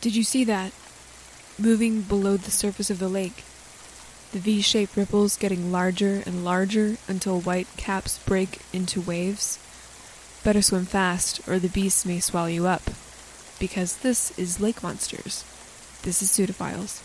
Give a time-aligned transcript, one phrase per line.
[0.00, 0.72] Did you see that?
[1.58, 3.42] Moving below the surface of the lake.
[4.30, 9.58] The V shaped ripples getting larger and larger until white caps break into waves.
[10.44, 12.90] Better swim fast, or the beasts may swallow you up.
[13.58, 15.44] Because this is Lake Monsters.
[16.02, 17.02] This is Pseudophiles.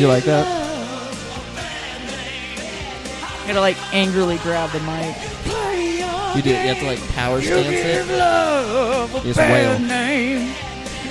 [0.00, 0.46] You like that?
[3.22, 5.14] I gotta like angrily grab the mic.
[6.34, 6.48] You do.
[6.48, 8.08] It, you have to like power stance it.
[8.08, 9.78] love a Just bad wail.
[9.86, 10.54] name.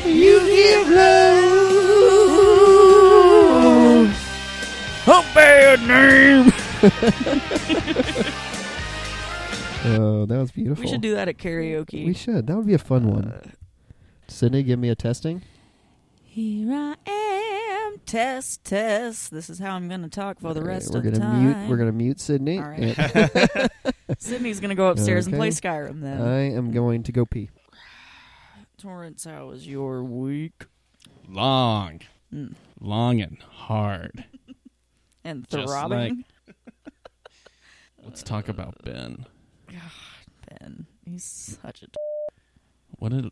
[0.07, 1.69] You give love
[5.07, 6.51] a bad name.
[9.85, 10.83] Oh, that was beautiful.
[10.83, 12.05] We should do that at karaoke.
[12.05, 12.47] We should.
[12.47, 13.29] That would be a fun one.
[13.29, 13.49] Uh,
[14.27, 15.41] Sydney, give me a testing.
[16.39, 16.71] Here
[17.05, 19.29] I am, test, test.
[19.29, 21.43] This is how I'm gonna talk for the Okay, rest we're of gonna time.
[21.43, 21.69] mute.
[21.69, 22.59] We're gonna mute Sydney.
[22.59, 23.69] All right.
[24.19, 26.21] Sydney's gonna go upstairs and play Skyrim then.
[26.21, 27.49] I am going to go pee.
[28.77, 30.63] Torrance, how was your week?
[31.27, 31.99] Long,
[32.33, 32.53] Mm.
[32.79, 34.23] long and hard.
[35.25, 36.23] And Just throbbing.
[38.05, 39.25] Let's talk about Ben.
[39.67, 39.81] God,
[40.61, 41.25] Ben, he's
[41.61, 41.87] such a
[42.97, 43.29] What a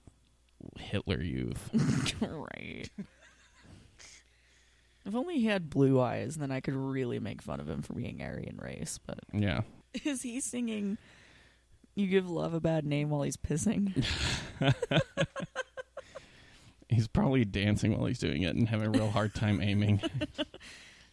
[0.78, 1.70] Hitler youth.
[2.22, 2.90] right.
[5.06, 7.94] If only he had blue eyes, then I could really make fun of him for
[7.94, 9.00] being Aryan race.
[9.06, 9.62] But Yeah.
[10.04, 10.98] is he singing
[11.96, 14.04] "You Give Love a Bad Name" while he's pissing?
[16.90, 20.02] He's probably dancing while he's doing it and having a real hard time aiming.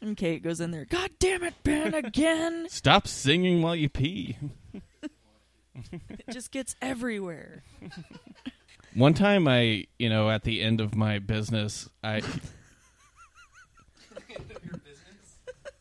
[0.00, 0.84] And Kate goes in there.
[0.84, 1.94] God damn it, Ben!
[1.94, 2.66] Again!
[2.68, 4.36] Stop singing while you pee.
[5.92, 7.64] it just gets everywhere.
[8.94, 12.22] One time I, you know, at the end of my business, I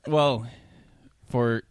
[0.07, 0.45] Well,
[1.29, 1.63] for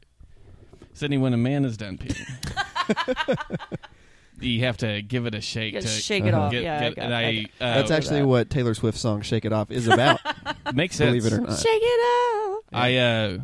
[0.95, 3.39] Sydney when a man is done peeing.
[4.41, 6.47] you have to give it a shake to shake it Uh-huh.
[6.47, 6.53] off.
[6.53, 9.21] get, yeah, I got, and I I, got- uh, That's actually what Taylor Swift's song
[9.23, 10.21] "Shake It Off" is about.
[10.75, 11.09] makes sense.
[11.09, 11.59] believe it or not.
[11.59, 12.65] shake it up.
[12.73, 13.39] I uh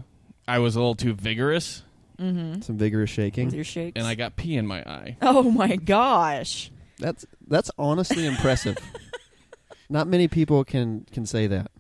[0.47, 1.83] I was a little too vigorous
[2.19, 2.63] Mm-hmm.
[2.63, 3.51] Some vigorous With shaking.
[3.53, 3.93] your shakes.
[3.97, 5.17] and I got pee in my eye.
[5.23, 6.69] Oh my gosh!
[6.99, 8.77] That's that's honestly impressive.
[9.89, 11.71] Not many people can can say that.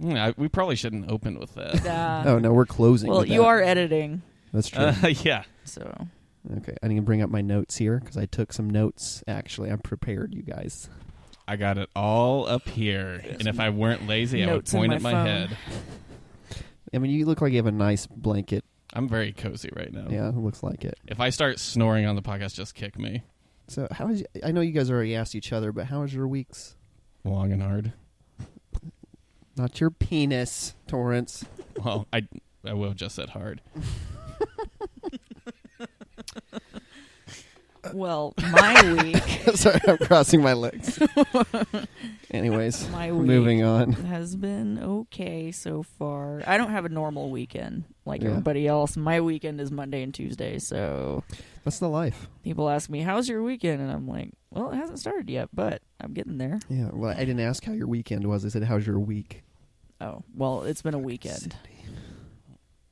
[0.00, 1.84] Hmm, I, we probably shouldn't open with that.
[1.86, 3.10] Uh, Oh no, we're closing.
[3.10, 3.46] well, with you that.
[3.46, 4.22] are editing,
[4.52, 4.84] That's true.
[4.84, 5.42] Uh, yeah.
[5.64, 6.06] so
[6.58, 9.22] okay, I need to bring up my notes here because I took some notes.
[9.26, 10.88] Actually, I'm prepared, you guys.
[11.48, 13.22] I got it all up here.
[13.24, 15.26] And if I weren't lazy, I would Notes in point my at my phone.
[15.26, 15.56] head.
[16.94, 18.64] I mean, you look like you have a nice blanket.
[18.92, 20.06] I'm very cozy right now.
[20.10, 20.98] Yeah, it looks like it.
[21.06, 23.22] If I start snoring on the podcast, just kick me.
[23.68, 24.24] So, how is?
[24.42, 26.74] I know you guys already asked each other, but how was your weeks?
[27.24, 27.92] Long and hard.
[29.56, 31.44] Not your penis, Torrance.
[31.84, 32.26] Well, I
[32.64, 33.60] I will have just said hard.
[37.92, 39.16] well, my week,
[39.56, 40.98] Sorry, I'm crossing my legs.
[42.30, 43.92] Anyways, my week moving on.
[43.92, 46.42] has been okay so far.
[46.46, 48.30] I don't have a normal weekend like Yeah.
[48.30, 48.96] everybody else.
[48.96, 51.24] My weekend is Monday and Tuesday, so
[51.64, 52.28] That's the life.
[52.44, 55.80] people ask me, "How's your weekend?" and I'm like, "Well, it hasn't started yet, but
[56.00, 56.90] I'm getting there." Yeah.
[56.92, 58.44] Well, I didn't ask how your weekend was.
[58.44, 59.42] I said, "How's your week?"
[60.00, 61.56] Oh, well, it's been a weekend.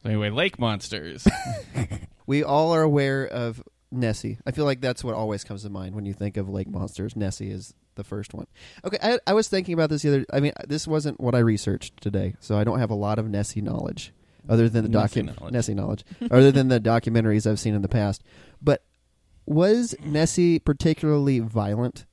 [0.04, 1.26] Anyway, lake monsters.
[2.28, 4.38] We all are aware of Nessie.
[4.46, 7.14] I feel like that's what always comes to mind when you think of lake monsters.
[7.16, 8.46] Nessie is the first one.
[8.84, 10.26] Okay, I, I was thinking about this the other.
[10.32, 13.28] I mean, this wasn't what I researched today, so I don't have a lot of
[13.28, 14.12] Nessie knowledge,
[14.48, 15.52] other than the Nessie docu- knowledge.
[15.52, 18.22] Nessie knowledge, other than the documentaries I've seen in the past.
[18.60, 18.82] But
[19.46, 22.04] was Nessie particularly violent?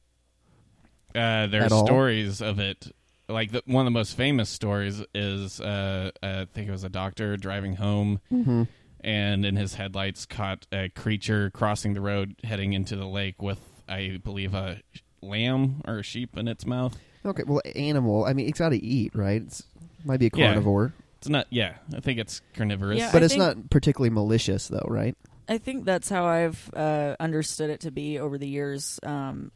[1.15, 1.85] Uh, there are all?
[1.85, 2.91] stories of it.
[3.29, 6.89] Like the, one of the most famous stories is uh, I think it was a
[6.89, 8.63] doctor driving home, Mm-hmm.
[9.03, 13.59] And in his headlights caught a creature crossing the road heading into the lake with,
[13.87, 14.81] I believe, a
[15.21, 16.97] lamb or a sheep in its mouth.
[17.25, 18.25] Okay, well, animal.
[18.25, 19.41] I mean, it's got to eat, right?
[19.41, 19.63] It's
[20.03, 20.47] might be a Yeah.
[20.47, 21.47] carnivore, It's not.
[21.49, 22.99] Yeah, I think it's carnivorous.
[22.99, 25.15] Yeah, but I it's not particularly malicious, though, right?
[25.47, 28.99] I think that's how I've uh, understood it to be over the years.
[29.03, 29.51] Um,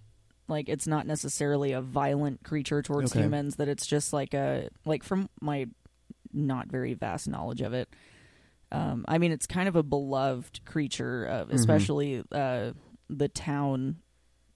[0.47, 3.21] like it's not necessarily a violent creature towards Okay.
[3.23, 5.67] humans; that it's just like a like from my
[6.31, 7.89] not very vast knowledge of it.
[8.71, 11.53] Um, I mean, it's kind of a beloved creature, of, Mhm.
[11.53, 12.73] especially uh,
[13.09, 13.97] the town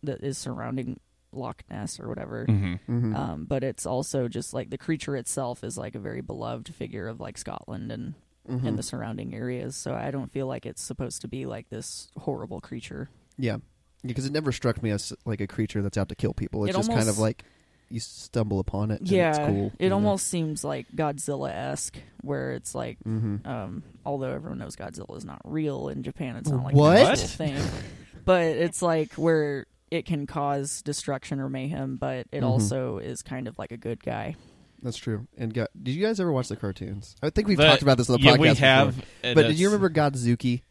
[0.04, 1.00] that is surrounding
[1.32, 2.46] Loch Ness or whatever.
[2.46, 3.16] hmm Mhm.
[3.16, 7.08] Um, but it's also just like the creature itself is like a very beloved figure
[7.08, 8.16] of like Scotland and
[8.50, 8.66] Mhm.
[8.66, 9.76] and the surrounding areas.
[9.78, 13.10] So I don't feel like it's supposed to be like this horrible creature.
[13.38, 13.58] yeah,
[14.04, 16.66] because it never struck me as like a creature that's out to kill people.
[16.66, 17.44] It's It just kind of like
[17.92, 19.00] you stumble upon it.
[19.02, 19.72] And yeah, it's cool.
[19.80, 25.16] it almost seems like Godzilla esque, where it's like, hmm um, although everyone knows Godzilla
[25.18, 26.98] is not real in Japan, it's not like What?
[26.98, 27.62] an actual thing.
[28.26, 32.48] but it's like where it can cause destruction or mayhem, but it Mhm.
[32.48, 34.36] also is kind of like a good guy.
[34.82, 35.28] That's true.
[35.38, 37.16] And got, did you guys ever watch the cartoons?
[37.22, 38.40] I think we've The- talked about this on the yeah, podcast.
[38.40, 39.00] we have.
[39.24, 40.62] uh, But did you remember Godzooky?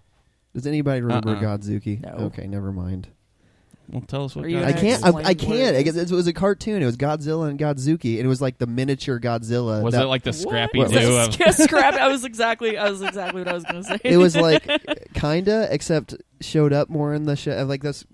[0.55, 1.41] Does anybody remember Uh-uh.
[1.59, 2.01] Godzooky?
[2.03, 2.25] No.
[2.27, 3.09] Okay, never mind.
[3.93, 4.45] Well, tell us what.
[4.45, 5.05] Are you God- I gonna can't.
[5.05, 5.77] I, I what can't.
[5.77, 6.13] it It, is?
[6.13, 6.83] it was a cartoon.
[6.83, 9.83] It was Godzilla and Godzooky, and it was like the miniature Godzilla.
[9.83, 10.91] Was that- it like the Scrappy What?
[10.93, 11.31] Doo of?
[11.37, 11.95] Just scrap.
[11.95, 12.79] I was exactly.
[12.79, 13.99] I was exactly what I was going to say.
[14.05, 14.65] it was like
[15.15, 17.59] kinda, except showed up more in the show.
[17.59, 18.05] Uh, like this,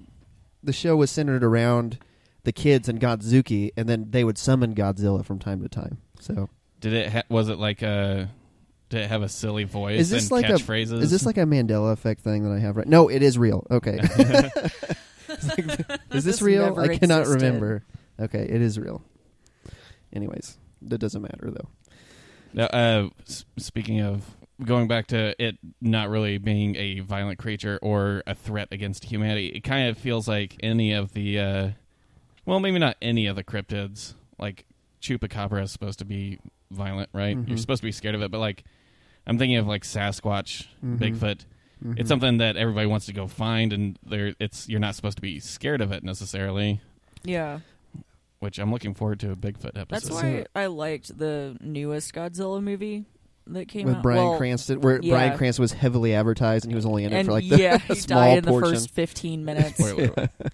[0.63, 1.99] the show was centered around
[2.45, 5.99] the kids and Godzooky, and then they would summon Godzilla from time to time.
[6.21, 6.49] So
[6.81, 7.13] Did it?
[7.13, 8.31] Ha- was it like a?
[8.89, 11.03] Did it have a silly voice Is this and like a- catchphrases?
[11.03, 12.87] is this like a Mandela effect thing that I have right?
[12.87, 13.67] No, it is real.
[13.69, 14.19] Okay, It's
[14.87, 14.97] like,
[16.11, 16.79] is this, This real?
[16.79, 17.43] I cannot existed.
[17.43, 17.85] remember.
[18.21, 19.03] Okay, it is real.
[20.13, 21.69] Anyways, that doesn't matter though.
[22.55, 24.25] Now, uh, s- speaking of
[24.65, 29.49] going back to it not really being a violent creature or a threat against humanity,
[29.49, 31.69] it kind of feels like any of the, uh,
[32.47, 34.15] well, maybe not any of the cryptids.
[34.39, 34.65] Like
[35.03, 36.39] Chupacabra is supposed to be
[36.71, 37.37] violent, right?
[37.37, 37.49] Mhm.
[37.49, 38.65] You're supposed to be scared of it, but like
[39.27, 40.99] I'm thinking of like Sasquatch, Mhm.
[40.99, 41.41] Bigfoot.
[41.85, 41.99] Mhm.
[41.99, 45.23] It's something that everybody wants to go find, and there, it's you're not supposed to
[45.23, 46.81] be scared of it necessarily.
[47.25, 47.61] yeah.
[48.39, 49.89] Which I'm looking forward to a Bigfoot episode.
[49.89, 53.07] That's why I liked the newest Godzilla movie
[53.47, 54.03] that came with out.
[54.03, 55.15] Bryan well, Cranston, where yeah.
[55.15, 57.57] Bryan Cranston was heavily advertised, and he was only in it and for like the,
[57.57, 59.79] yeah, a he small died in the first fifteen minutes.
[59.79, 60.31] Spoiler alert.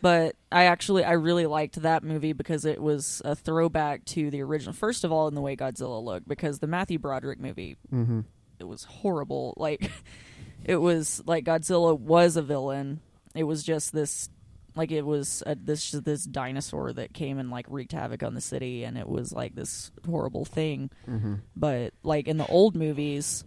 [0.00, 4.42] But I actually I really liked that movie because it was a throwback to the
[4.42, 4.74] original.
[4.74, 8.20] First of all, in the way Godzilla looked, because the Matthew Broderick movie hmm
[8.60, 9.54] it was horrible.
[9.56, 9.90] Like
[10.64, 13.00] it was like Godzilla was a villain.
[13.34, 14.28] It was just this
[14.76, 18.40] like it was a, this this dinosaur that came and like wreaked havoc on the
[18.40, 20.90] city, and it was like this horrible thing.
[21.06, 23.44] hmm But like in the old movies,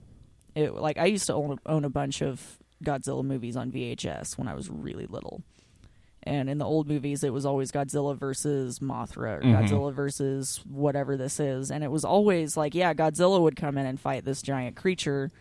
[0.56, 4.48] it like I used to own own a bunch of Godzilla movies on VHS when
[4.48, 5.42] I was really little.
[6.24, 9.54] And in the old movies, it was always Godzilla versus Mothra or Mhm.
[9.54, 11.72] Godzilla versus whatever this is.
[11.72, 15.32] And it was always like, yeah, Godzilla would come in and fight this giant creature,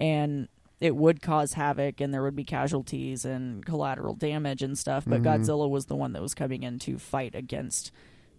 [0.00, 0.48] and
[0.80, 5.04] it would cause havoc, and there would be casualties and collateral damage and stuff.
[5.06, 5.24] But Mhm.
[5.44, 7.92] Godzilla was the one that was coming in to fight against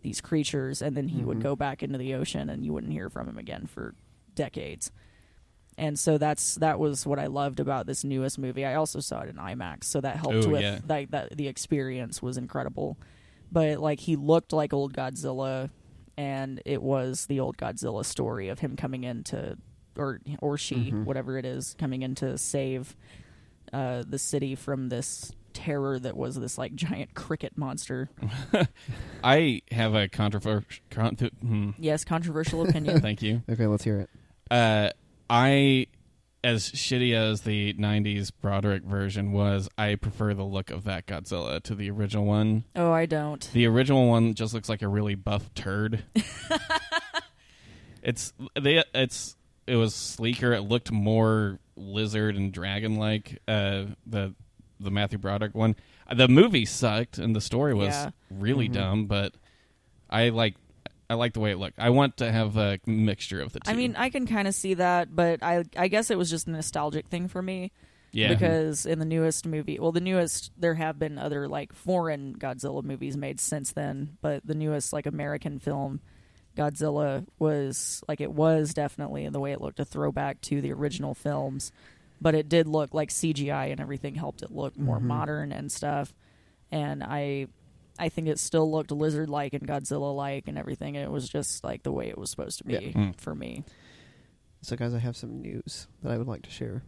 [0.03, 1.43] these creatures, and then he would Mhm.
[1.43, 3.95] go back into the ocean, and you wouldn't hear from him again for
[4.35, 4.91] decades.
[5.79, 8.65] And so that's that was what I loved about this newest movie.
[8.65, 10.79] I also saw it in IMAX, so that helped Ooh, with yeah.
[10.87, 12.97] like that the experience was incredible.
[13.51, 15.69] But like he looked like old Godzilla
[16.17, 19.57] and it was the old Godzilla story of him coming in to
[19.97, 21.05] or or she, Mhm.
[21.05, 22.95] whatever it is, coming in to save
[23.73, 28.09] uh, the city from this terror that was this like giant cricket monster.
[29.23, 30.83] I have a controversial.
[30.89, 33.01] Con- hmm, Yes, controversial opinion.
[33.01, 33.41] thank you.
[33.49, 34.09] Okay, let's hear it.
[34.51, 34.91] Uh,
[35.29, 35.87] I,
[36.43, 41.61] as shitty as the '90s Broderick version was, I prefer the look of that Godzilla
[41.63, 42.63] to the original one.
[42.75, 43.49] oh, I don't.
[43.51, 46.03] The original one just looks like a really buff turd.
[48.03, 48.83] it's they.
[48.93, 49.35] It's
[49.67, 50.53] it was sleeker.
[50.53, 53.39] It looked more lizard and dragon like.
[53.47, 54.33] Uh, the
[54.79, 55.75] the Matthew Broderick one.
[56.15, 58.11] The movie sucked and the story was Yeah.
[58.29, 58.73] really Mhm.
[58.73, 59.33] dumb, but
[60.09, 60.55] I like
[61.09, 61.79] I like the way it looked.
[61.79, 63.71] I want to have a mixture of the two.
[63.71, 66.47] I mean, I can kind of see that, but I I guess it was just
[66.47, 67.71] a nostalgic thing for me.
[68.13, 72.35] yeah, because in the newest movie, well, the newest there have been other like foreign
[72.35, 75.99] Godzilla movies made since then, but the newest like American film
[76.57, 80.73] Godzilla was like it was definitely in the way it looked a throwback to the
[80.73, 81.71] original films,
[82.19, 85.03] but it did look like CGI and everything helped it look more Mhm.
[85.03, 86.13] modern and stuff.
[86.71, 87.47] And I
[87.99, 90.95] I think it still looked lizard like and Godzilla like and everything.
[90.97, 92.79] And it was just like the way it was supposed to be Yeah.
[92.91, 93.15] Mm.
[93.19, 93.63] for me.
[94.61, 96.83] So, guys, I have some news that I would like to share.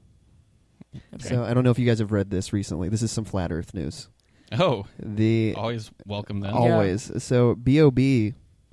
[1.16, 1.30] Okay.
[1.30, 2.90] So, I don't know if you guys have read this recently.
[2.90, 4.08] This is some flat Earth news.
[4.52, 6.52] oh, The always welcome then.
[6.54, 7.96] always so Bob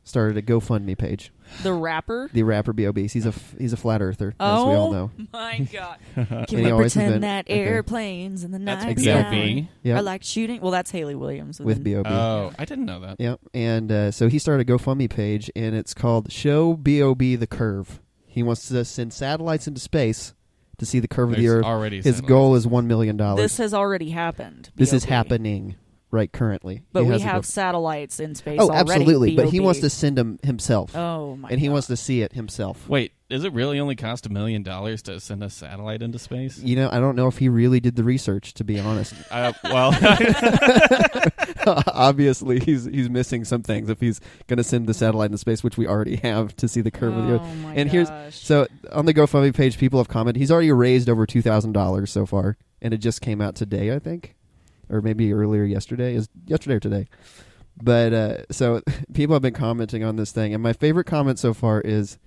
[0.06, 1.32] started a GoFundMe page.
[1.62, 2.30] the rapper.
[2.32, 3.12] The rapper Bob.
[3.12, 5.10] He's a f- he's a flat earther, as we all know.
[5.32, 5.98] my god!
[6.14, 7.60] Can he we always has pretend been- that okay.
[7.60, 9.62] airplanes in the That's night Exactly.
[9.62, 10.60] sky Yeah, are like shooting?
[10.62, 12.12] Well, that's Hayley Williams with then- Bob.
[12.12, 13.16] Oh, I didn't know that.
[13.18, 17.46] Yeah, and uh, so he started a GoFundMe page, and it's called "Show Bob the
[17.46, 20.34] Curve." He wants to send satellites into space
[20.78, 21.64] to see the curve of the There's Earth.
[21.64, 22.28] already His satellites.
[22.28, 23.42] goal is one million dollars.
[23.42, 24.68] This has already happened.
[24.76, 25.08] This is BOB.
[25.10, 25.74] happening
[26.16, 26.82] right currently.
[26.92, 28.90] But He we have go- satellites in space oh, already.
[28.90, 29.36] absolutely.
[29.36, 31.48] But he wants to send them himself, Oh my!
[31.50, 31.72] and he God.
[31.74, 32.88] wants to see it himself.
[32.88, 36.58] Wait, does it really only cost a million dollars to send a satellite into space?
[36.58, 38.54] You know, I don't know if he really did the research.
[38.54, 39.92] To be honest, Uh, well,
[41.88, 45.62] obviously he's he's missing some things if he's going to send the satellite into space,
[45.64, 47.40] which we already have to see the curve of the Earth.
[47.44, 50.40] Oh my And here's- So on the GoFundMe page, people have commented.
[50.40, 53.92] He's already raised over two thousand dollars so far, and it just came out today,
[53.94, 54.35] I think,
[54.90, 56.14] or maybe earlier yesterday.
[56.14, 57.08] Is yesterday or today?
[57.82, 58.82] But uh, so
[59.14, 62.18] people have been commenting on this thing, and my favorite comment so far is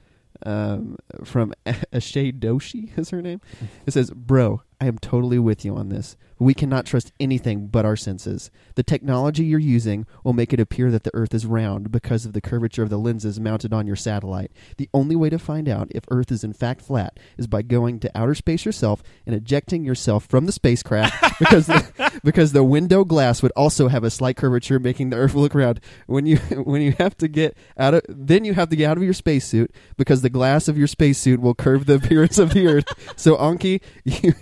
[0.46, 2.98] um, from Ashay Doshi.
[2.98, 3.42] Is her name?
[3.86, 6.16] It says, "Bro, I am totally with you on this.
[6.42, 8.50] We cannot trust anything but our senses.
[8.76, 12.32] The technology you're using will make it appear that the Earth is round because of
[12.32, 14.52] the curvature of the lenses mounted on your satellite.
[14.78, 18.00] The only way to find out if Earth is in fact flat is by going
[18.00, 23.04] to outer space yourself and ejecting yourself from the spacecraft because the, because the window
[23.04, 25.82] glass would also have a slight curvature, making the Earth look round.
[26.08, 28.96] When you when you have to get out of then you have to get out
[28.96, 32.66] of your spacesuit because the glass of your spacesuit will curve the appearance of the
[32.68, 32.86] Earth.
[33.16, 34.34] So Anki, you,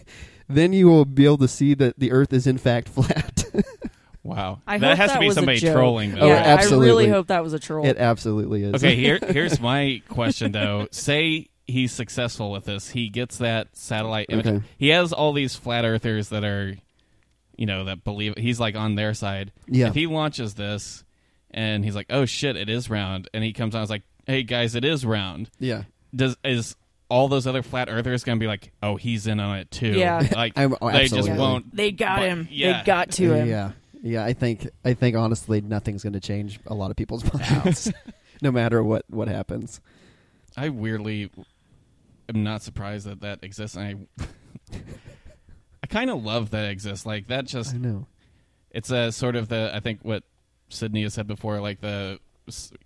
[0.48, 3.44] then you will be able to see that the Earth is in fact flat.
[4.24, 5.74] wow, I that hope has that to be was a somebody joke.
[5.74, 6.12] trolling.
[6.16, 6.46] Though, Oh, yeah, right?
[6.46, 6.88] I absolutely.
[6.88, 7.86] really hope that was a troll.
[7.86, 8.76] it absolutely is.
[8.76, 10.88] Okay, here here's my question though.
[10.92, 12.90] Say he's successful with this.
[12.90, 14.48] He gets that satellite image.
[14.48, 14.66] Okay.
[14.78, 16.76] He has all these flat earthers that are
[17.58, 19.52] you know, that believe he's like on their side.
[19.66, 19.88] Yeah.
[19.88, 21.04] If he launches this
[21.50, 24.04] and he's like, "Oh shit, it is round." And he comes out and is like,
[24.28, 25.84] "Hey guys, it is round." yeah.
[26.16, 26.76] Does is
[27.10, 29.92] all those other flat earthers going to be like, "Oh, he's in on it too."
[29.94, 30.28] Yeah.
[30.36, 31.40] Like I'm- oh, they just absolutely.
[31.40, 32.48] won't they got But- him.
[32.52, 32.80] yeah.
[32.80, 33.48] They got to him.
[33.48, 33.72] Yeah,
[34.04, 34.24] yeah.
[34.26, 37.92] I think I think honestly, nothing's going to change a lot of people's minds,
[38.42, 39.80] no matter what what happens.
[40.56, 41.30] I weirdly
[42.30, 43.78] am not surprised that that exists.
[43.78, 44.08] And
[44.70, 44.78] I
[45.84, 47.06] I kind of love that it exists.
[47.06, 48.08] Like that just I know.
[48.72, 50.24] it's a sort of the I think what
[50.70, 52.20] Sydney has said before, like the s-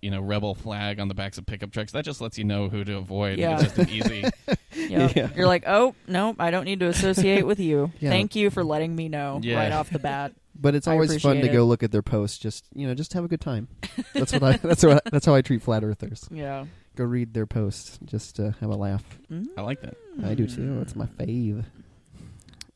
[0.00, 1.92] you know rebel flag on the backs of pickup trucks.
[1.92, 3.38] That just lets you know who to avoid.
[3.38, 3.54] Yeah.
[3.54, 4.24] It's just an easy.
[4.74, 5.14] Yep.
[5.16, 5.28] Yeah.
[5.36, 7.92] You're like, oh no, I don't need to associate with you.
[8.00, 8.08] Yeah.
[8.08, 9.58] Thank you for letting me know Yeah.
[9.58, 10.32] right off the bat.
[10.54, 12.38] But it's always fun to appreciate go look at their posts.
[12.38, 13.68] Just you know, just have a good time.
[14.14, 14.52] That's what I.
[14.62, 14.96] That's what.
[15.06, 16.26] I, that's how I treat flat earthers.
[16.30, 16.64] Yeah.
[16.96, 17.98] Go read their posts.
[18.04, 19.04] Just uh, have a laugh.
[19.30, 19.46] Mm.
[19.56, 19.96] I like that.
[20.24, 20.80] I do too.
[20.80, 21.64] It's my fave.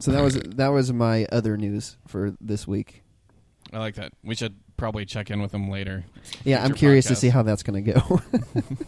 [0.01, 3.03] So that was that was my other news for this week.
[3.73, 4.13] I like that.
[4.23, 6.05] We should probably check in with him later.
[6.45, 8.21] Yeah, I'm Future curious to see how that's going to go.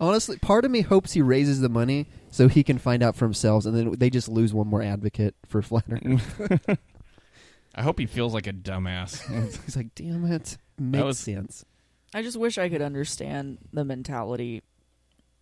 [0.00, 3.24] Honestly, part of me hopes he raises the money so he can find out for
[3.26, 6.68] themselves, and then they just lose one more advocate for flat Earth.
[7.76, 9.22] I hope he feels like a dumbass.
[9.64, 11.64] He's like, "Damn it, makes was- sense."
[12.12, 14.62] I just wish I could understand the mentality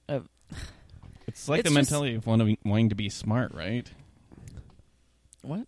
[0.08, 0.28] of
[1.26, 3.90] It's like It's the just- mentality of wanting, wanting to be smart, right?
[5.42, 5.66] what?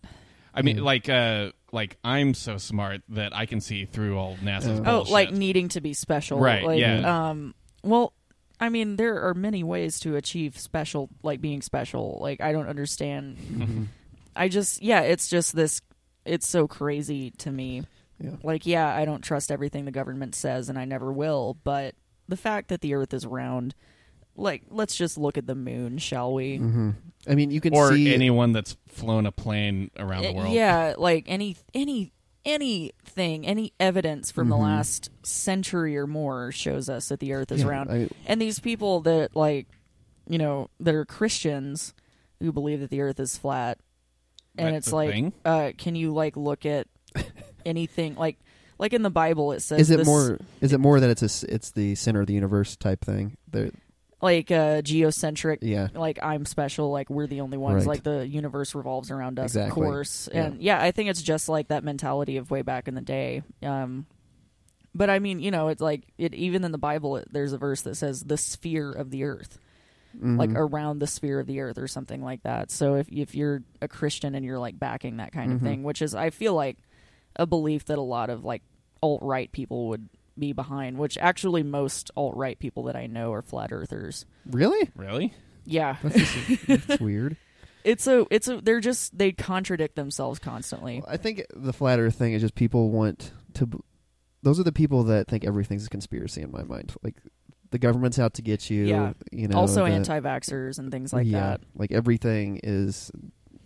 [0.53, 0.83] I mean, Yeah.
[0.83, 4.83] like, uh, like I'm so smart that I can see through all NASA's Oh.
[4.85, 5.13] Oh, bullshit.
[5.13, 6.39] like needing to be special.
[6.39, 7.29] Right, Like, yeah.
[7.29, 7.53] Um.
[7.83, 8.13] Well,
[8.59, 12.17] I mean, there are many ways to achieve special, like being special.
[12.21, 13.37] Like, I don't understand.
[13.37, 13.87] Mhm.
[14.35, 15.81] I just, yeah, it's just this.
[16.25, 17.83] It's so crazy to me.
[18.19, 18.31] Yeah.
[18.43, 21.57] Like, yeah, I don't trust everything the government says, and I never will.
[21.63, 21.95] But
[22.27, 23.75] the fact that the Earth is round,
[24.35, 26.57] like, let's just look at the moon, shall we?
[26.57, 26.91] hmm
[27.27, 30.53] I mean, you can or see anyone that's flown a plane around the Uh, world.
[30.53, 32.11] Yeah, like any any
[32.45, 34.61] anything, any evidence from the Mhm.
[34.61, 37.91] last century or more shows us that the Earth is Yeah, round.
[37.91, 39.67] I- and these people that like,
[40.29, 41.93] you know, that are Christians
[42.39, 43.79] who believe that the Earth is flat,
[44.57, 45.33] and That's it's like, thing?
[45.43, 46.87] uh, can you like look at
[47.65, 48.37] anything like
[48.77, 50.37] like in the Bible it says is it this- more?
[50.61, 53.37] Is it more that it's a s it's the center of the universe type thing?
[53.49, 53.71] They're,
[54.21, 57.95] like uh, geocentric yeah, like I'm special, like we're the only ones, Right.
[57.95, 59.69] like the universe revolves around us, Exactly.
[59.69, 60.29] of course.
[60.33, 60.43] Yeah.
[60.45, 63.43] And yeah, I think it's just like that mentality of way back in the day.
[63.61, 64.05] Um,
[64.95, 67.57] but I mean, you know, it's like it even in the Bible, it, there's a
[67.57, 69.59] verse that says the sphere of the earth,
[70.19, 70.55] like Mhm.
[70.57, 72.71] around the sphere of the earth or something like that.
[72.71, 75.63] So if if you're a Christian and you're like backing that kind of Mhm.
[75.63, 76.77] thing, which is I feel like
[77.35, 78.63] a belief that a lot of like
[79.03, 80.07] alt right people would
[80.37, 84.25] be behind, which actually most alt right people that I know are flat earthers.
[84.49, 84.89] really?
[84.95, 85.33] Really?
[85.65, 85.97] Yeah.
[86.03, 87.37] That's, just, that's weird.
[87.83, 91.03] It's a it's a they're just they contradict themselves constantly.
[91.07, 93.83] I think the flat Earth thing is just people want to.
[94.41, 96.41] Those are the people that think everything's a conspiracy.
[96.41, 97.15] In my mind, like
[97.69, 98.85] the government's out to get you.
[98.85, 99.13] Yeah.
[99.31, 101.61] You know, also anti-vaxxers and things like yeah, that.
[101.75, 103.11] Like everything is,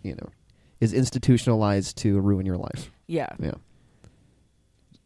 [0.02, 0.28] you know,
[0.80, 2.90] is institutionalized to ruin your life.
[3.06, 3.28] Yeah.
[3.38, 3.54] Yeah.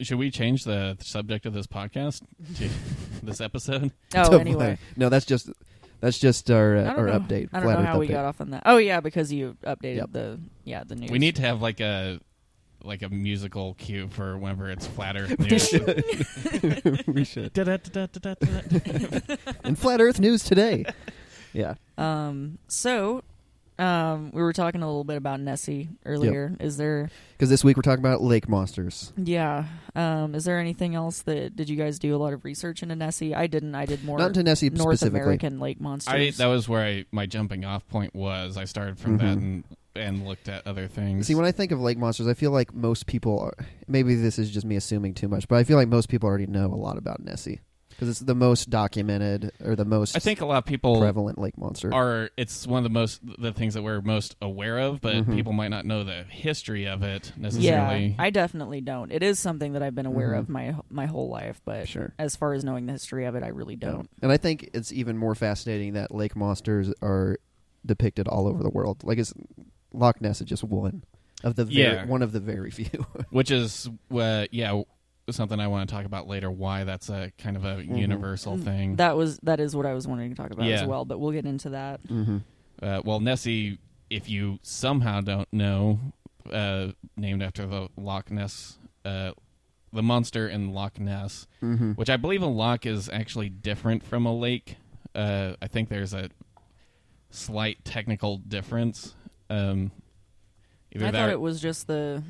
[0.01, 2.23] Should we change the subject of this podcast
[2.57, 2.69] to
[3.23, 3.93] this episode?
[4.15, 4.79] Oh, To- anyway.
[4.97, 5.49] no, that's just
[6.01, 7.21] that's just our I uh, don't our know.
[7.21, 7.49] update.
[7.53, 8.11] I don't flat know Earth how we update.
[8.11, 8.63] got off on that.
[8.67, 10.13] Oh yeah, because you updated Yep.
[10.13, 11.11] the yeah the news.
[11.11, 12.19] We need to have like a
[12.83, 15.73] like a musical cue for whenever it's flat Earth news.
[17.07, 17.53] we should.
[17.55, 19.37] Da-da-da-da-da-da.
[19.65, 20.85] And flat Earth news today.
[21.55, 21.75] Yeah.
[21.97, 23.23] Um, so,
[23.79, 26.57] um, we were talking a little bit about Nessie earlier.
[26.61, 29.13] Is there, Because this week we're talking about lake monsters.
[29.17, 29.65] yeah,
[29.97, 32.95] um, is there anything else that did you guys do a lot of research into
[32.97, 33.35] Nessie?
[33.35, 33.75] I didn't.
[33.75, 35.21] I did more Not into Nessie North specifically.
[35.21, 36.15] American lake monsters.
[36.15, 38.57] I that was where I my jumping off point was.
[38.57, 39.43] I started from that Mhm.
[39.43, 39.65] and
[39.97, 41.27] and looked at other things.
[41.29, 43.55] See, when I think of lake monsters, I feel like most people are.
[43.87, 46.47] Maybe this is just me assuming too much, but I feel like most people already
[46.47, 47.61] know a lot about Nessie
[47.95, 51.39] because it's the most documented or the most I think a lot of people prevalent
[51.39, 51.93] lake monster.
[51.95, 55.35] are it's one of the most the things that we're most aware of, but Mhm.
[55.35, 57.67] people might not know the history of it necessarily.
[57.67, 58.17] yeah, necessarily.
[58.19, 59.11] I definitely don't.
[59.13, 60.39] It is something that I've been aware Mhm.
[60.39, 62.13] of my my whole life, but Sure.
[62.19, 64.09] as far as knowing the history of it, I really don't.
[64.23, 67.39] And I think it's even more fascinating that lake monsters are
[67.87, 69.05] depicted all over the world.
[69.05, 69.35] Like, it's
[69.93, 71.03] Loch Ness is just one
[71.45, 72.07] of the very, Yeah.
[72.07, 73.07] one of the very few.
[73.31, 74.83] which is uh, yeah
[75.31, 76.51] something I want to talk about later.
[76.51, 77.99] Why that's a kind of a Mhm.
[77.99, 78.97] universal thing.
[78.97, 81.33] That was that is what I was wanting to talk about as well, but we'll
[81.33, 82.03] get into that.
[82.07, 82.39] mm-hmm.
[82.83, 83.79] Uh, well, Nessie,
[84.11, 85.99] if you somehow don't know,
[86.53, 89.33] uh, named after the Loch Ness, uh,
[89.93, 91.93] the monster in Loch Ness, Mm-hmm.
[91.93, 94.77] which I believe a loch is actually different from a lake.
[95.15, 96.29] Uh, I think there's a
[97.31, 99.15] slight technical difference.
[99.49, 99.93] Um,
[101.01, 102.23] I thought it was just the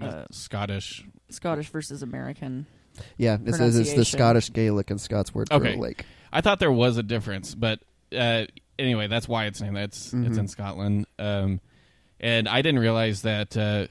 [0.00, 1.04] uh, Scottish.
[1.30, 2.66] Scottish versus American.
[3.18, 5.76] Yeah, it says it's the Scottish Gaelic and Scots word for Okay.
[5.76, 6.04] lake.
[6.32, 7.80] I thought there was a difference, but
[8.16, 8.44] uh,
[8.78, 9.76] anyway, that's why it's named.
[9.76, 11.60] That's it's in Scotland, um,
[12.20, 13.86] and I didn't realize that uh,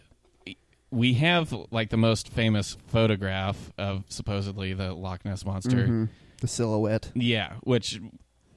[0.92, 5.88] we have like the most famous photograph of supposedly the Loch Ness monster.
[5.88, 6.10] Mhm.
[6.42, 7.12] The silhouette.
[7.14, 8.00] Yeah, which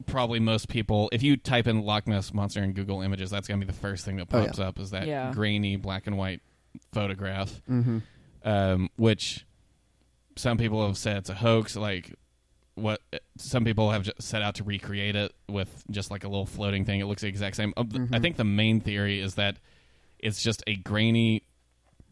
[0.06, 3.60] probably most people, if you type in Loch Ness monster in Google Images, that's gonna
[3.60, 4.46] be the first thing that Oh, yeah.
[4.46, 5.32] pops up is that Yeah.
[5.32, 6.40] grainy black and white
[6.92, 7.98] photograph, Mm-hmm.
[8.44, 9.46] um, which
[10.36, 11.76] some people have said it's a hoax.
[11.76, 12.14] Like
[12.74, 13.00] what
[13.36, 17.00] some people have set out to recreate it with just like a little floating thing.
[17.00, 17.72] It looks the exact same.
[17.76, 19.56] Uh, th- I think the main theory is that
[20.18, 21.42] it's just a grainy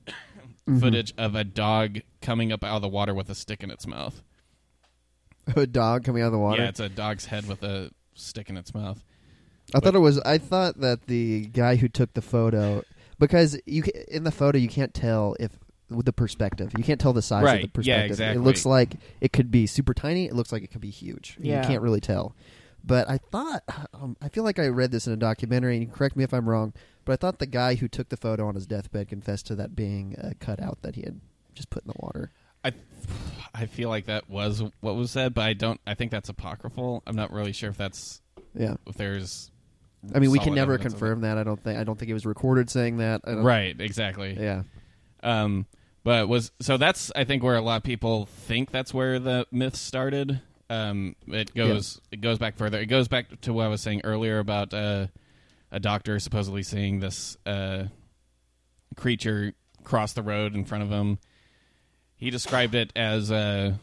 [0.68, 0.80] Mhm.
[0.80, 3.86] footage of a dog coming up out of the water with a stick in its
[3.86, 4.20] mouth.
[5.54, 6.60] A dog coming out of the water.
[6.62, 9.04] Yeah, it's a dog's head with a stick in its mouth.
[9.74, 10.18] I thought it was.
[10.20, 12.82] I thought that the guy who took the photo,
[13.18, 15.50] because you ca- in the photo you can't tell if
[15.88, 16.72] with the perspective.
[16.76, 17.64] You can't tell the size Right.
[17.64, 18.10] of the Yeah, perspective.
[18.10, 18.42] exactly.
[18.42, 20.26] It looks like it could be super tiny.
[20.26, 21.36] It looks like it could be huge.
[21.40, 21.62] Yeah.
[21.62, 22.34] You can't really tell.
[22.84, 23.62] But I thought,
[23.94, 26.24] um, I feel like I read this in a documentary, and you can correct me
[26.24, 26.72] if I'm wrong.
[27.04, 29.76] But I thought the guy who took the photo on his deathbed confessed to that
[29.76, 31.20] being a cutout that he had
[31.54, 32.30] just put in the water.
[32.64, 32.72] I
[33.54, 35.80] I feel like that was what was said, but I don't.
[35.86, 37.02] I think that's apocryphal.
[37.06, 38.20] I'm not really sure if that's
[38.56, 38.74] Yeah.
[38.86, 39.50] if there's.
[40.14, 41.36] I mean, we can never confirm that.
[41.38, 41.78] I don't think.
[41.78, 43.22] I don't think it was recorded saying that.
[43.24, 43.34] I it.
[43.36, 43.80] don't- Right.
[43.80, 44.36] Exactly.
[44.38, 44.62] Yeah.
[45.22, 45.66] Um.
[46.04, 49.46] But was so that's I think where a lot of people think that's where the
[49.50, 50.40] myth started.
[50.70, 51.16] Um.
[51.26, 52.78] It goes it goes back further.
[52.78, 55.08] It goes back to what I was saying earlier about uh,
[55.72, 57.84] a doctor supposedly seeing this uh,
[58.96, 59.54] creature
[59.84, 61.18] cross the road in front of him.
[62.16, 63.78] He described it as a,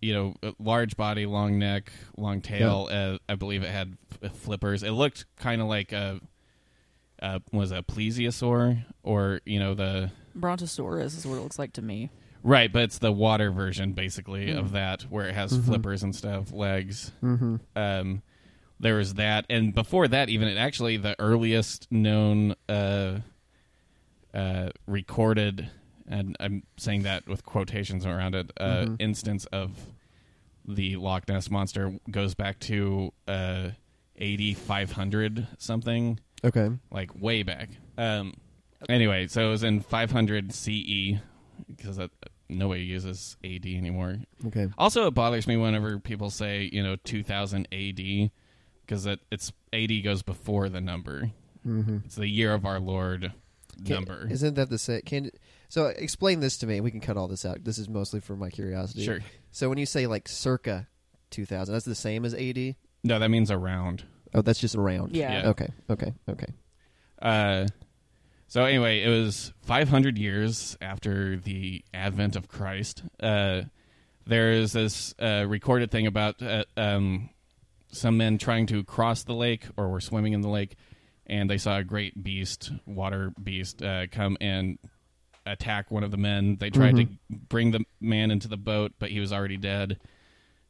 [0.00, 2.88] you know, large body, long neck, long tail.
[2.90, 3.96] Uh, I believe it had
[4.32, 4.82] flippers.
[4.82, 6.20] It looked kind of like a,
[7.22, 11.82] uh, was a plesiosaur or you know the Brontosaurus is what it looks like to
[11.82, 12.08] me.
[12.42, 14.58] right, but it's the water version basically Mm.
[14.58, 15.64] of that where it has Mhm.
[15.64, 17.12] flippers and stuff, legs.
[17.22, 17.56] Mm-hmm.
[17.76, 18.22] Um,
[18.78, 23.18] there was that, and before that, even it actually the earliest known uh,
[24.32, 25.68] uh, recorded,
[26.08, 28.96] and I'm saying that with quotations around it, uh, Mhm.
[28.98, 29.89] instance of
[30.74, 33.70] the Loch Ness monster goes back to uh,
[34.16, 36.70] 8500 something, Okay.
[36.90, 37.70] like way back.
[37.98, 38.34] Um,
[38.88, 41.18] anyway, so it was in 500 CE
[41.68, 42.10] because that,
[42.48, 44.16] nobody uses AD anymore.
[44.46, 44.68] Okay.
[44.78, 48.30] Also, it bothers me whenever people say, you know, 2000 AD,
[48.86, 51.30] because it, it's AD goes before the number.
[51.66, 51.98] Mm-hmm.
[52.06, 53.32] It's the year of our Lord
[53.84, 54.26] Can- number.
[54.30, 55.02] Isn't that the same?
[55.02, 55.30] Can
[55.68, 56.80] so explain this to me?
[56.80, 57.62] We can cut all this out.
[57.62, 59.04] This is mostly for my curiosity.
[59.04, 59.20] Sure.
[59.50, 60.88] So when you say like circa
[61.30, 62.76] 2000, that's the same as AD.
[63.02, 64.04] No, that means around.
[64.34, 65.14] Oh, that's just around.
[65.16, 65.42] Yeah.
[65.42, 65.48] Yeah.
[65.50, 65.68] Okay.
[65.88, 66.12] Okay.
[66.28, 66.46] Okay.
[67.20, 67.66] Uh,
[68.46, 73.02] so anyway, it was 500 years after the advent of Christ.
[73.20, 73.62] Uh,
[74.26, 77.30] there is this uh, recorded thing about uh, um,
[77.92, 80.76] some men trying to cross the lake or were swimming in the lake,
[81.26, 84.78] and they saw a great beast, water beast, uh, come and
[85.46, 86.56] attack one of the men.
[86.56, 89.98] They tried to bring the man into the boat, but he was already dead.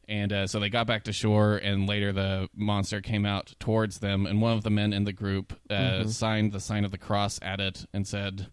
[0.09, 3.99] And uh, so they got back to shore, and later the monster came out towards
[4.01, 6.09] them, and one of the men in the group uh, Mhm.
[6.09, 8.49] signed the sign of the cross at it and said,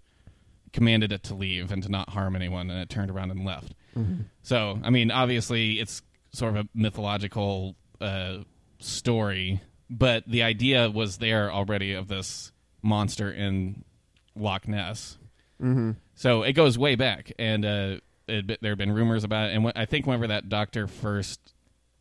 [0.74, 3.74] commanded it to leave and to not harm anyone, and it turned around and left.
[3.96, 4.26] Mhm.
[4.44, 8.44] So, I mean, obviously, it's sort of a mythological uh,
[8.78, 12.52] story, but the idea was there already of this
[12.84, 13.84] monster in
[14.36, 15.18] Loch Ness.
[15.62, 15.96] Mhm.
[16.16, 19.56] So it goes way back, and uh, it, there have been rumors about it.
[19.56, 21.54] And wh- I think whenever that doctor first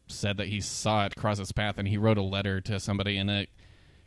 [0.08, 3.16] said that he saw it cross his path, and he wrote a letter to somebody,
[3.16, 3.48] and it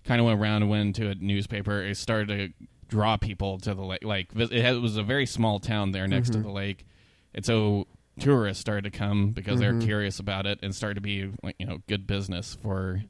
[0.04, 1.84] kind of went around and went into a newspaper.
[1.84, 2.28] It started
[2.60, 4.04] to draw people to the lake.
[4.04, 6.44] Like it, had, it was a very small town there next to Mhm.
[6.44, 6.86] the lake,
[7.36, 7.88] and so
[8.20, 9.84] tourists started to come because they're Mhm.
[9.84, 13.04] curious about it and started to be like you know good business for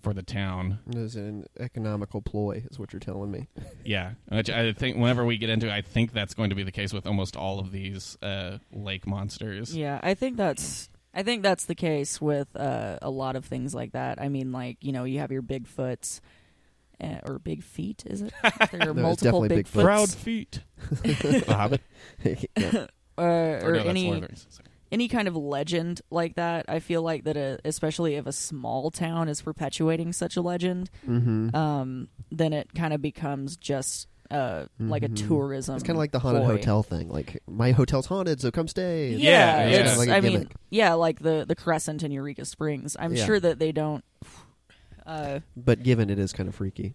[0.00, 0.78] for the town.
[0.88, 3.48] It was an economical ploy, is what you're telling me.
[3.84, 6.62] Yeah, which I think whenever we get into, it, I think that's going to be
[6.62, 9.76] the case with almost all of these uh, lake monsters.
[9.76, 13.74] Yeah, I think that's I think that's the case with uh, a lot of things
[13.74, 14.20] like that.
[14.20, 16.20] I mean, like you know, you have your Bigfoots
[17.02, 18.32] uh, or Big Feet, is it?
[18.70, 19.82] There are No, multiple definitely Bigfoots, Bigfoot.
[19.84, 20.60] Proud feet.
[20.90, 21.80] the Hobbit.
[22.24, 22.86] yeah.
[23.18, 24.10] uh, Or, or no, that's any
[24.90, 25.08] Lord of the Rings.
[25.08, 25.08] Sorry.
[25.08, 26.64] any kind of legend like that.
[26.68, 30.90] I feel like that, a, especially if a small town is perpetuating such a legend,
[31.08, 31.54] Mm-hmm.
[31.56, 35.26] um, then it kind of becomes just uh, like a Mhm.
[35.26, 35.74] tourism.
[35.74, 36.52] It's kind of like the haunted ploy.
[36.56, 37.08] hotel thing.
[37.08, 39.10] Like my hotel's haunted, so come stay.
[39.14, 39.18] Yeah,
[39.66, 39.76] Yeah, yeah.
[39.90, 39.98] it's.
[39.98, 42.96] Like a I mean, yeah, like the the Crescent in Eureka Springs.
[43.00, 43.26] I'm Yeah.
[43.26, 44.04] sure that they don't.
[45.06, 46.94] Uh, But given it is kind of freaky.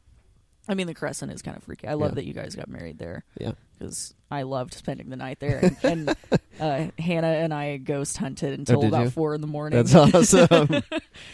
[0.69, 1.87] I mean, the Crescent is kind of freaky.
[1.87, 2.15] I love Yeah.
[2.15, 3.53] that you guys got married there Yeah.
[3.77, 5.59] Because I loved spending the night there.
[5.83, 6.17] And, and
[6.59, 9.09] uh, Hannah and I ghost hunted until Oh, about you?
[9.11, 9.83] four in the morning.
[9.83, 10.47] That's awesome.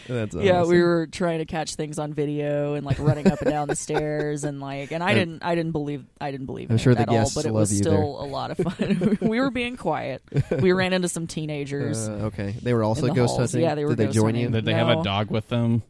[0.08, 0.70] That's yeah, awesome.
[0.70, 3.76] we were trying to catch things on video and like running up and down the
[3.76, 6.92] stairs and like, and I didn't, I didn't believe, I didn't believe I'm in sure
[6.92, 8.00] it the at all, guests but it was still there.
[8.02, 9.18] a lot of fun.
[9.20, 10.22] we were being quiet.
[10.50, 12.08] We ran into some teenagers.
[12.08, 12.54] Uh, okay.
[12.62, 13.52] They were also the ghost halls.
[13.52, 13.62] hunting.
[13.62, 14.42] Yeah, they were Did they join hunting.
[14.42, 14.50] you?
[14.50, 15.82] Did they have a dog with them?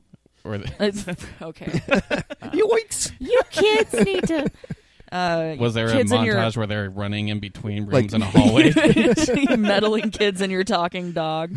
[0.44, 1.06] Or the, It's-
[1.40, 1.66] okay.
[2.52, 3.12] Yoinks!
[3.20, 4.50] You kids need to.
[5.12, 8.14] Uh, was there a kids in your- montage where they're running in between Like- rooms
[8.14, 8.72] in a hallway?
[9.59, 11.55] meddling kids and your talking dog.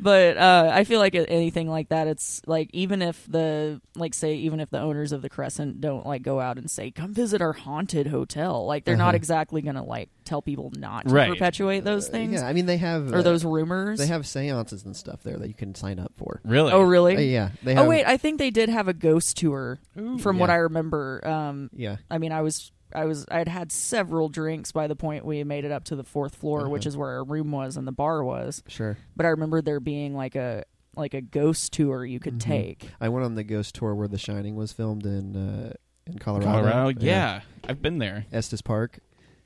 [0.00, 4.34] But uh, I feel like anything like that, it's like even if the like say
[4.36, 7.40] even if the owners of the Crescent don't like go out and say come visit
[7.42, 9.16] our haunted hotel, like they're not Uh-huh.
[9.16, 11.30] exactly gonna like tell people not to Right.
[11.30, 13.98] perpetuate those Uh, things yeah, I mean they have or uh, those rumors.
[13.98, 16.40] They have seances and stuff there that you can sign up for.
[16.44, 16.72] really?
[16.72, 17.16] oh really?
[17.16, 17.86] Uh, yeah, they have.
[17.86, 20.18] oh wait, I think they did have a ghost tour Ooh.
[20.18, 21.26] from what I remember.
[21.26, 24.96] Um, yeah, I mean, I was I was I had had several drinks by the
[24.96, 26.70] point we made it up to the fourth floor, Uh-huh.
[26.70, 28.62] which is where our room was and the bar was.
[28.66, 28.96] sure.
[29.16, 30.64] But I remember there being like a
[30.96, 32.40] like a ghost tour you could Mhm.
[32.40, 32.90] take.
[33.00, 35.72] I went on the ghost tour where The Shining was filmed in uh,
[36.06, 36.50] in Colorado.
[36.50, 37.00] Colorado?
[37.04, 37.42] Yeah.
[37.68, 38.24] I've been there.
[38.32, 38.98] Estes Park,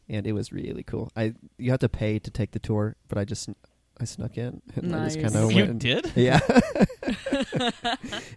[0.09, 1.11] and it was really cool.
[1.17, 3.51] I you have to pay to take the tour, but I just
[4.03, 5.33] I snuck in and I just Nice.
[5.33, 5.71] kind of You went.
[5.71, 6.13] and- did?
[6.17, 6.41] Yeah,
[7.03, 7.73] Ben,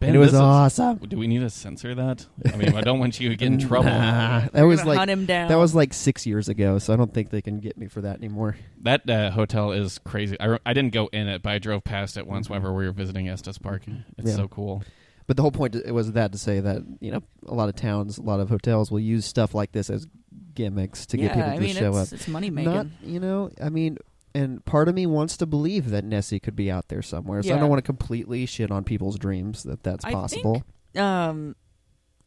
[0.02, 0.98] and it was this is- awesome.
[0.98, 2.26] Do we need to censor that?
[2.52, 3.90] I mean, I don't want you to get in trouble.
[3.90, 5.50] Nah, that was like hunt him down.
[5.50, 8.02] that was like six years ago, so I don't think they can get me for
[8.02, 8.58] that anymore.
[8.82, 10.40] That uh, hotel is crazy.
[10.40, 12.52] I, re- I didn't go in it, but I drove past it once Mhm.
[12.52, 13.84] whenever we were visiting Estes Park.
[14.18, 14.36] It's Yeah.
[14.36, 14.84] so cool.
[15.28, 17.76] But the whole point it was that to say that you know a lot of
[17.76, 20.06] towns, a lot of hotels will use stuff like this as
[20.54, 22.20] gimmicks to yeah, get people I to mean, show it's, up.
[22.20, 22.72] It's money making.
[22.74, 23.98] Not you know, I mean,
[24.36, 27.42] and part of me wants to believe that Nessie could be out there somewhere.
[27.42, 30.64] So I don't want to completely shit on people's dreams that that's I possible.
[30.96, 31.56] um,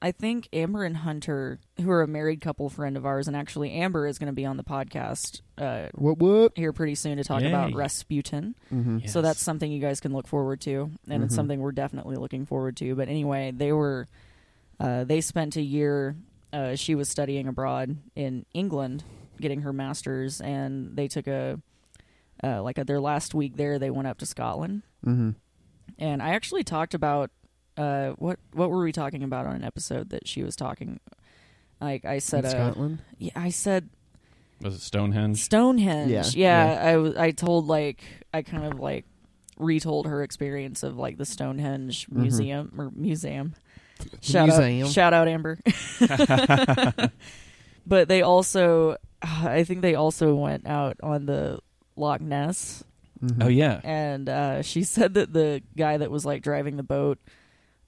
[0.00, 3.72] I think Amber and Hunter, who are a married couple friend of ours, and actually
[3.72, 6.52] Amber is going to be on the podcast uh, What what?
[6.56, 7.48] here pretty soon to talk Yay.
[7.48, 8.54] about Rasputin.
[8.72, 8.98] Mm-hmm.
[9.00, 9.12] Yes.
[9.12, 11.36] So that's something you guys can look forward to, and it's Mhm.
[11.36, 12.94] something we're definitely looking forward to.
[12.94, 14.06] But anyway, they were
[14.78, 16.14] uh, they spent a year.
[16.52, 19.02] Uh, she was studying abroad in England,
[19.40, 21.58] getting her master's, and they took a
[22.42, 23.78] uh, like their last week there.
[23.78, 25.30] They went up to Scotland, Mm-hmm.
[25.98, 27.30] and I actually talked about
[27.76, 31.00] uh, what what were we talking about on an episode that she was talking.
[31.80, 32.98] Like I said, uh, Scotland.
[33.18, 33.88] yeah, I said
[34.60, 35.38] Was it Stonehenge?
[35.38, 36.10] Stonehenge.
[36.10, 37.12] Yeah, Yeah, yeah.
[37.18, 37.26] I.
[37.26, 38.02] I told like
[38.34, 39.04] I kind of like
[39.58, 42.16] retold her experience of like the Stonehenge Mhm.
[42.16, 43.54] museum or museum.
[44.20, 44.86] Shout Museum.
[44.86, 45.58] out, shout out, Amber.
[47.86, 51.58] but they also, I think they also went out on the
[51.98, 52.84] Loch Ness,
[53.22, 53.42] Mhm.
[53.44, 53.80] Oh yeah.
[53.84, 57.18] and uh, she said that the guy that was like driving the boat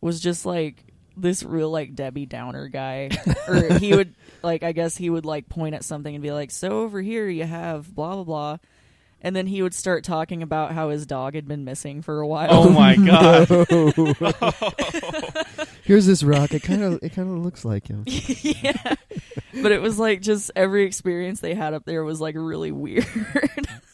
[0.00, 0.84] was just like
[1.16, 3.10] this real like Debbie Downer guy,
[3.48, 6.50] or he would like I guess he would like point at something and be like,
[6.50, 8.56] "So over here you have blah blah blah,"
[9.20, 12.26] and then he would start talking about how his dog had been missing for a
[12.26, 12.48] while.
[12.50, 13.48] Oh my god.
[15.84, 16.52] Here's this rock.
[16.54, 18.04] It kind of it kind of looks like him.
[18.06, 18.94] yeah,
[19.62, 23.06] but it was like just every experience they had up there was like really weird.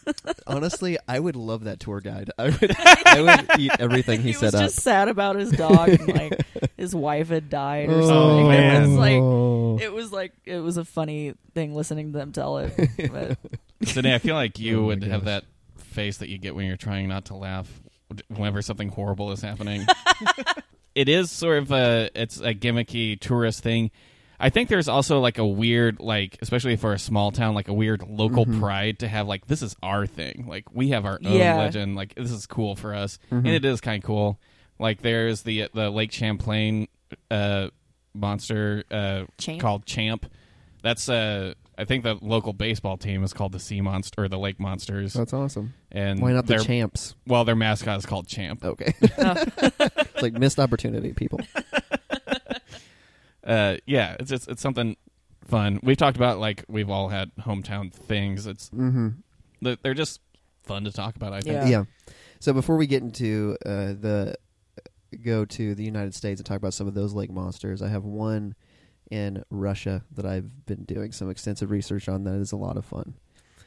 [0.07, 2.31] On Honestly, I would love that tour guide.
[2.39, 4.61] I would, I would eat everything he, he set was up.
[4.63, 6.41] just sad about his dog and like
[6.77, 8.49] his wife had died or Oh, something.
[8.49, 8.83] man.
[8.83, 9.79] It was like oh.
[9.83, 12.73] it was like it was a funny thing listening to them tell it.
[13.11, 13.39] But
[13.85, 15.45] Sydney, I feel like you Oh my would have that
[15.79, 17.69] face that you get when you're trying not to laugh
[18.29, 19.85] whenever something horrible is happening.
[20.95, 23.91] it is sort of a it's a gimmicky tourist thing.
[24.39, 27.73] I think there's also like a weird like especially for a small town like a
[27.73, 28.61] weird local Mm-hmm.
[28.61, 30.47] pride to have like this is our thing.
[30.49, 31.57] Like we have our own Yeah.
[31.57, 31.97] legend.
[31.97, 33.19] Like this is cool for us.
[33.27, 33.47] Mm-hmm.
[33.47, 34.39] And it is kind of cool.
[34.79, 36.89] Like there's the the Lake Champlain
[37.31, 37.69] uh
[38.15, 39.61] monster uh Champ?
[39.61, 40.27] called Champ.
[40.83, 44.39] That's uh I think the local baseball team is called the Sea Monster or the
[44.39, 45.13] Lake Monsters.
[45.13, 45.75] That's awesome.
[45.93, 47.15] and Why not the champs?
[47.27, 48.65] Well, their mascot is called Champ.
[48.65, 51.41] Okay, it's like missed opportunity, people.
[53.47, 54.97] Uh, yeah, it's just it's something
[55.47, 55.79] fun.
[55.83, 58.47] We've talked about like we've all had hometown things.
[58.47, 59.09] It's Mm-hmm.
[59.63, 60.21] they're they're just
[60.65, 61.33] fun to talk about.
[61.33, 61.55] I think.
[61.55, 61.69] Yeah.
[61.69, 61.85] Yeah.
[62.41, 64.35] So before we get into uh, the
[65.23, 68.05] go to the United States and talk about some of those lake monsters, I have
[68.05, 68.55] one
[69.11, 72.25] in Russia that I've been doing some extensive research on.
[72.25, 73.15] That is a lot of fun.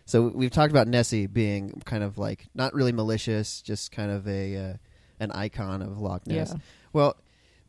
[0.06, 4.28] So we've talked about Nessie being kind of like not really malicious, just kind of
[4.28, 4.74] a uh,
[5.20, 6.52] an icon of Loch Ness.
[6.54, 6.60] yeah.
[6.94, 7.16] Well,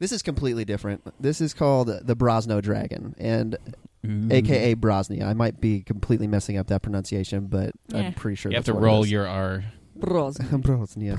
[0.00, 1.02] this is completely different.
[1.22, 3.56] This is called the Brosno Dragon, and
[4.04, 5.24] AKA Brosnya.
[5.24, 7.98] I might be completely messing up that pronunciation, but Yeah.
[7.98, 9.62] I'm pretty sure You have to what roll your R.
[9.94, 10.38] Bros.
[10.38, 11.18] Brosnya.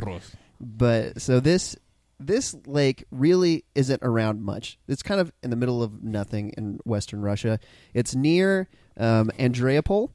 [0.60, 1.76] But so this
[2.20, 4.78] this lake really isn't around much.
[4.88, 7.60] It's kind of in the middle of nothing in western Russia.
[7.94, 8.68] It's near
[8.98, 10.10] um, Andreapol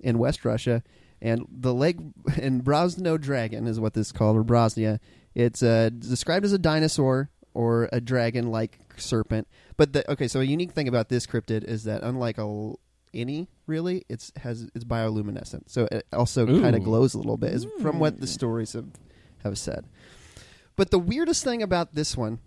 [0.00, 0.82] in West Russia,
[1.22, 1.98] and the lake
[2.36, 4.98] in Brosno Dragon is what this is called, or Brosnya.
[5.34, 9.48] It's uh, described as a dinosaur or a dragon-like serpent.
[9.76, 12.72] But the okay, so a unique thing about this cryptid is that unlike a
[13.12, 17.52] any really, it's has it's bioluminescent, so it also kind of glows a little bit,
[17.52, 18.88] is from what the stories have
[19.42, 19.86] have said.
[20.76, 22.38] But the weirdest thing about this one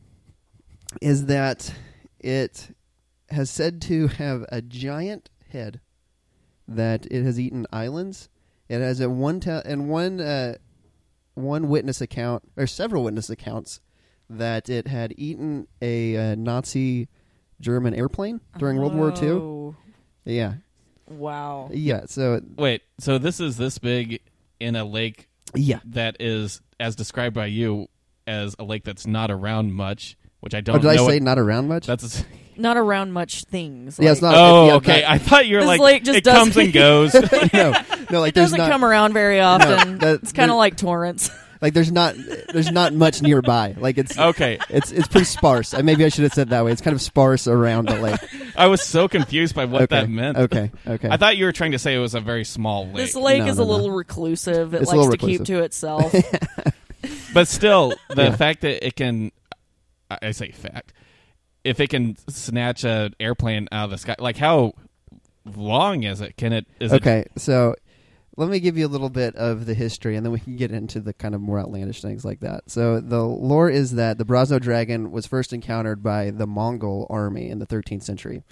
[1.02, 1.74] is that
[2.20, 2.76] it
[3.30, 5.82] has said to have a giant head
[6.68, 8.30] that it has eaten islands.
[8.70, 10.56] It has a one te- and one uh,
[11.34, 13.82] one witness account or several witness accounts
[14.38, 17.08] that it had eaten a uh, Nazi
[17.62, 19.30] German airplane during World War II.
[19.30, 19.76] Oh,
[20.26, 20.54] Yeah,
[21.10, 21.70] Wow.
[21.72, 22.02] yeah.
[22.08, 24.22] So Wait, so this is this big
[24.60, 25.80] in a lake yeah.
[25.86, 27.88] that is, as described by you,
[28.28, 31.08] as a lake that's not around much, which I Oh, don't did I know.
[31.08, 31.86] say what- not around much?
[31.88, 32.24] that's
[32.56, 33.98] Not around much things.
[34.00, 35.02] Yeah, it's like- not- oh, yeah, okay.
[35.02, 37.14] that- I thought you were This like lake just it comes doesn't- and goes.
[37.54, 37.72] no,
[38.12, 38.20] no.
[38.20, 39.98] Like It there's doesn't not come around very often.
[40.00, 41.30] that- it's kind there- of like Torrance.
[41.64, 42.16] Like there's not
[42.52, 43.74] there's not much nearby.
[43.78, 45.74] Like it's okay, it's it's pretty sparse.
[45.74, 46.74] Uh, Maybe I should have said it that way.
[46.74, 48.20] It's kind of sparse around the lake.
[48.58, 50.02] I was so confused by what okay.
[50.02, 50.38] that meant.
[50.38, 50.72] Okay.
[50.86, 51.08] Okay.
[51.10, 53.40] I thought you were trying to say it was a very small lake, This lake
[53.44, 53.72] No, is no, a no.
[53.72, 54.74] little reclusive.
[54.74, 56.14] It It's likes little to keep to itself.
[57.34, 58.36] but still, the Yeah.
[58.36, 59.32] fact that it can,
[60.12, 60.92] I I say fact,
[61.64, 64.74] if it can snatch an airplane out of the sky, like how
[65.46, 66.36] long is it?
[66.36, 66.68] Can it?
[66.82, 67.26] Is it okay.
[67.38, 67.76] So
[68.36, 70.72] let me give you a little bit of the history, and then we can get
[70.72, 72.70] into the kind of more outlandish things like that.
[72.70, 77.50] So the lore is that the Brosno dragon was first encountered by the Mongol army
[77.50, 78.44] in the 13th century.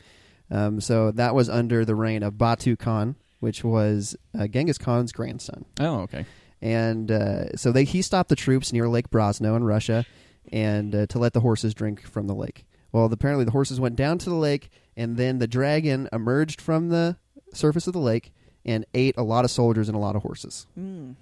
[0.52, 5.12] Um, so that was under the reign of Batu Khan, which was uh, Genghis Khan's
[5.12, 5.65] grandson.
[5.80, 6.26] Oh, okay.
[6.62, 10.06] and uh, so they he stopped the troops near Lake Brosno in Russia,
[10.52, 12.65] and uh, to let the horses drink from the lake.
[12.91, 16.89] Well, apparently the horses went down to the lake, and then the dragon emerged from
[16.89, 17.15] the
[17.54, 18.34] surface of the lake
[18.65, 20.67] and ate a lot of soldiers and a lot of horses.
[20.80, 21.15] Mm.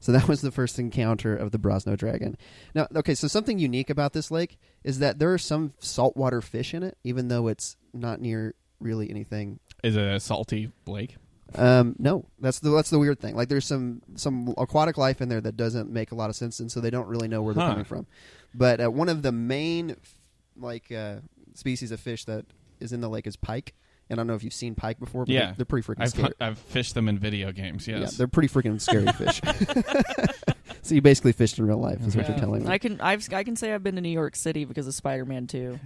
[0.00, 2.36] So that was the first encounter of the Brosno dragon.
[2.74, 6.74] Now, okay, so something unique about this lake is that there are some saltwater fish
[6.74, 11.16] in it, even though it's not near really anything Is it a salty lake?
[11.54, 13.36] um, no, that's the that's the weird thing.
[13.36, 16.58] Like, there's some some aquatic life in there that doesn't make a lot of sense,
[16.60, 17.70] and so they don't really know where they're Huh.
[17.70, 18.06] coming from.
[18.54, 19.96] But uh, one of the main
[20.56, 21.16] like uh,
[21.54, 22.46] species of fish that
[22.80, 23.74] is in the lake is pike,
[24.10, 25.24] and I don't know if you've seen pike before.
[25.24, 25.46] But Yeah.
[25.46, 26.32] they're, they're pretty freaking I've scary.
[26.40, 27.86] I've fished them in video games.
[27.88, 29.40] Yeah, they're pretty freaking scary fish.
[30.82, 32.32] so you basically fished in real life, is what Yeah.
[32.32, 32.70] you're telling me.
[32.70, 35.24] I can I've I can say I've been to New York City because of Spider
[35.24, 35.78] Man Two.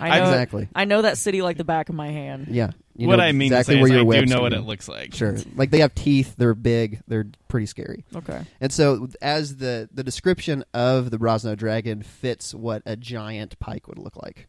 [0.00, 0.68] I I- know exactly.
[0.74, 2.48] I know that city like the back of my hand.
[2.50, 2.70] Yeah.
[2.96, 4.52] You what know I mean exactly to say where is your I do know what
[4.52, 5.14] it looks like.
[5.14, 5.36] Sure.
[5.56, 6.34] Like they have teeth.
[6.36, 7.00] They're big.
[7.08, 8.04] They're pretty scary.
[8.14, 8.40] Okay.
[8.60, 13.88] And so, as the the description of the Brosno dragon fits what a giant pike
[13.88, 14.46] would look like.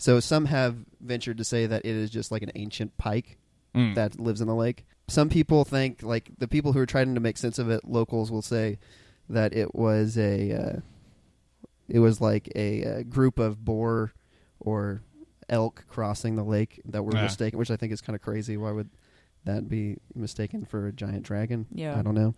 [0.00, 3.36] So some have ventured to say that it is just like an ancient pike
[3.74, 3.94] Mm.
[3.94, 4.84] that lives in the lake.
[5.06, 8.28] Some people think, like the people who are trying to make sense of it, locals
[8.32, 8.78] will say
[9.28, 10.80] that it was a, uh,
[11.88, 14.12] it was like a, uh group of boar
[14.58, 15.02] or
[15.48, 17.22] elk crossing the lake that were Yeah.
[17.22, 18.56] mistaken, which I think is kind of crazy.
[18.56, 18.90] Why would
[19.44, 21.66] that be mistaken for a giant dragon.
[21.72, 21.98] Yeah.
[21.98, 22.34] I don't know.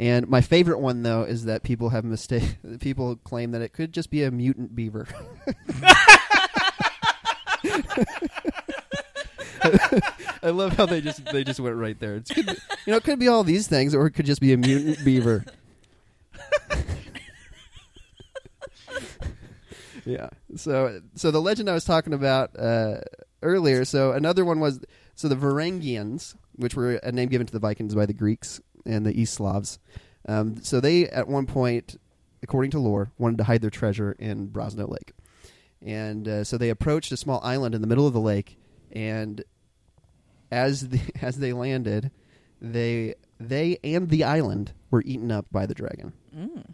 [0.00, 2.56] And my favorite one though is that people have mistake.
[2.80, 5.08] People claim that it could just be a mutant beaver.
[10.42, 12.16] I love how they just they just went right there.
[12.16, 12.52] It's could be,
[12.86, 15.04] you know it could be all these things, or it could just be a mutant
[15.04, 15.44] beaver.
[20.04, 20.28] yeah.
[20.56, 23.00] So so the legend I was talking about uh,
[23.42, 23.84] earlier.
[23.84, 24.80] So another one was
[25.14, 29.04] so the Varangians, which were a name given to the Vikings by the Greeks and
[29.04, 29.78] the East Slavs.
[30.26, 31.98] Um, so they at one point,
[32.42, 35.12] according to lore, wanted to hide their treasure in Brosno Lake,
[35.84, 38.58] and uh, so they approached a small island in the middle of the lake,
[38.92, 39.42] and
[40.50, 42.10] as the, as they landed,
[42.60, 46.12] they they and the island were eaten up by the dragon.
[46.36, 46.64] Mm.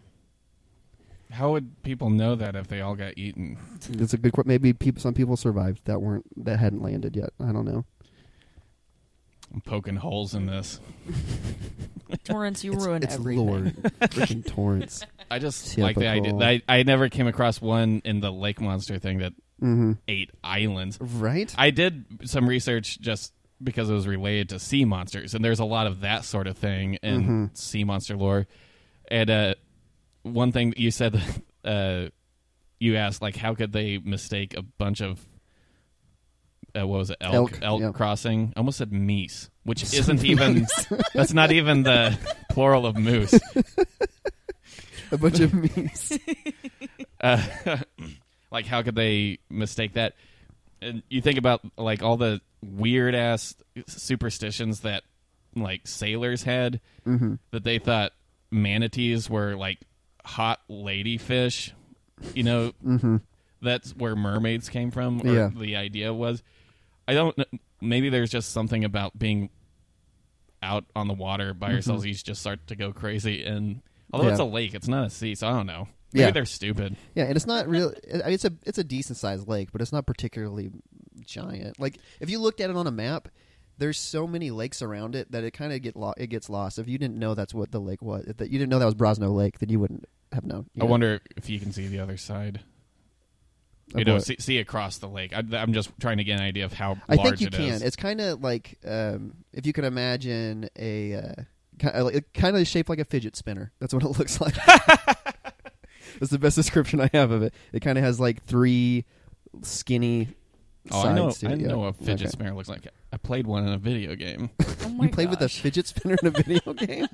[1.31, 3.57] How would people know that if they all got eaten?
[3.89, 4.33] That's a good.
[4.45, 7.31] Maybe people, some people survived that weren't that hadn't landed yet.
[7.39, 7.85] I don't know.
[9.55, 10.79] I'm poking holes in this.
[12.25, 13.45] Torrance, you it's, ruin it's everything.
[13.47, 13.59] lore.
[14.01, 15.01] Freaking Torrance.
[15.31, 15.83] I just Typical.
[15.85, 16.35] like the idea.
[16.35, 19.93] I, I never came across one in the lake monster thing that Mm-hmm.
[20.09, 20.97] ate islands.
[20.99, 21.53] Right.
[21.57, 23.31] I did some research just
[23.63, 26.57] because it was related to sea monsters, and there's a lot of that sort of
[26.57, 27.57] thing in Mhm.
[27.57, 28.47] sea monster lore.
[29.09, 29.55] And uh,
[30.23, 31.21] one thing you said,
[31.63, 32.07] uh,
[32.81, 35.25] you asked like, how could they mistake a bunch of
[36.77, 37.91] uh, what was it, elk, Elk, yeah.
[37.91, 38.53] crossing?
[38.55, 40.67] I almost said meese, which isn't even.
[41.13, 42.17] that's not even the
[42.49, 43.33] plural of moose.
[45.11, 46.17] a bunch of memes.
[47.21, 47.77] uh,
[48.51, 50.13] like how could they mistake that
[50.81, 53.55] and you think about like all the weird ass
[53.87, 55.03] superstitions that
[55.55, 57.35] like sailors had mm-hmm.
[57.51, 58.11] that they thought
[58.51, 59.79] manatees were like
[60.23, 61.73] hot lady fish
[62.33, 63.17] you know Mm-hmm.
[63.61, 65.49] that's where mermaids came from or Yeah.
[65.55, 66.41] the idea was
[67.07, 67.37] i don't
[67.81, 69.49] maybe there's just something about being
[70.63, 73.81] out on the water by yourselves you just start to go crazy and
[74.13, 74.53] although it's a Mm-hmm.
[74.53, 76.31] Lake it's not a sea so i don't know maybe Yeah.
[76.31, 77.93] they're stupid Yeah, and it's not real.
[78.13, 80.71] I mean, it's a it's a decent sized lake, but it's not particularly
[81.25, 81.77] giant.
[81.79, 83.27] Like if you looked at it on a map,
[83.77, 86.79] there's so many lakes around it that it kind of get lo- it gets lost.
[86.79, 88.85] If you didn't know that's what the lake was, if that you didn't know that
[88.85, 90.67] was Brosno Lake, then you wouldn't have known.
[90.75, 90.85] I know?
[90.85, 92.61] wonder if you can see the other side.
[93.93, 95.33] Of You know, see, see across the lake.
[95.33, 97.53] I, I'm just trying to get an idea of how I large think you it
[97.53, 97.75] can.
[97.75, 97.81] is.
[97.83, 101.43] It's kind of like um, if you can imagine a uh,
[102.33, 103.71] kind of shaped like a fidget spinner.
[103.79, 104.55] That's what it looks like.
[106.19, 107.53] That's the best description I have of it.
[107.73, 109.05] It kind of has like three
[109.61, 110.29] skinny
[110.91, 111.31] oh, sides I know.
[111.31, 111.59] to I it.
[111.61, 111.67] yeah.
[111.67, 112.29] know a fidget Okay.
[112.29, 112.87] spinner looks like.
[113.11, 114.49] I played one in a video game.
[114.85, 117.07] Oh my You played with a fidget spinner in a video game?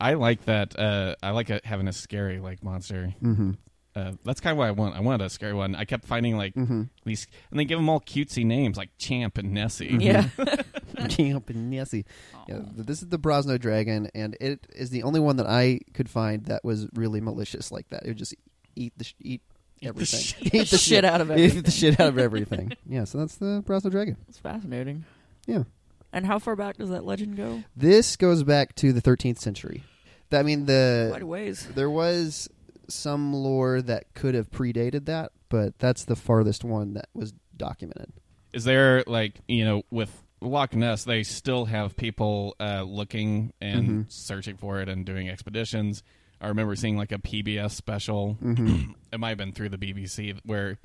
[0.00, 0.78] I like that.
[0.78, 3.14] Uh, I like a, having a scary like monster.
[3.22, 3.52] mm-hmm.
[3.96, 4.94] Uh, that's kind of what I want.
[4.94, 5.74] I wanted a scary one.
[5.74, 6.82] I kept finding like Mm-hmm.
[7.06, 9.96] these, and they give them all cutesy names like Champ and Nessie.
[9.98, 10.28] Yeah.
[11.08, 12.04] Champ and Nessie.
[12.46, 16.10] Yeah, this is the Brosno dragon, and it is the only one that I could
[16.10, 18.02] find that was really malicious like that.
[18.04, 18.34] It would just
[18.76, 19.42] eat the sh- eat
[19.80, 21.62] the everything, shit- eat the shit out of eat everything.
[21.62, 22.72] the shit out of everything.
[22.86, 24.16] yeah, so that's the Brosno dragon.
[24.28, 25.04] It's fascinating.
[25.46, 25.64] Yeah.
[26.12, 27.62] And how far back does that legend go?
[27.76, 29.84] This goes back to the 13th century.
[30.32, 31.66] I mean, Quite a the ways.
[31.74, 32.48] there was
[32.88, 38.12] some lore that could have predated that, but that's the farthest one that was documented.
[38.52, 43.88] Is there like you know with Loch Ness, they still have people uh, looking and
[43.88, 44.12] Mhm.
[44.12, 46.02] searching for it and doing expeditions.
[46.40, 48.36] I remember seeing like a PBS special.
[48.42, 48.92] Mm-hmm.
[49.12, 50.78] it might have been through the BBC where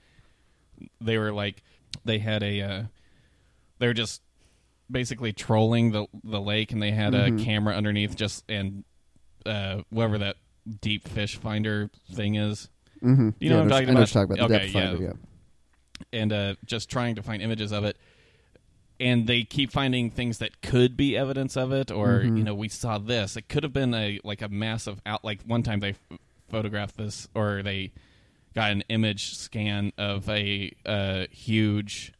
[1.01, 1.63] they were like
[2.05, 2.83] they had a uh,
[3.79, 4.21] they were just
[4.89, 7.41] basically trolling the the lake and they had Mhm.
[7.41, 8.83] a camera underneath just and
[9.45, 10.35] uh, whatever that
[10.81, 12.69] deep fish finder thing is
[13.03, 13.29] Mm-hmm.
[13.39, 14.15] You know what I'm talking I know what about?
[14.15, 14.49] you're talking about.
[14.49, 14.89] The Okay, depth yeah.
[14.91, 16.19] finder, yeah.
[16.19, 17.97] and uh, just trying to find images of it.
[18.99, 22.37] And they keep finding things that could be evidence of it, or Mhm.
[22.37, 23.35] you know, we saw this.
[23.35, 25.25] It could have been a like a massive out.
[25.25, 26.19] Like one time they f-
[26.49, 27.91] photographed this, or they
[28.53, 32.13] got an image scan of a uh, huge.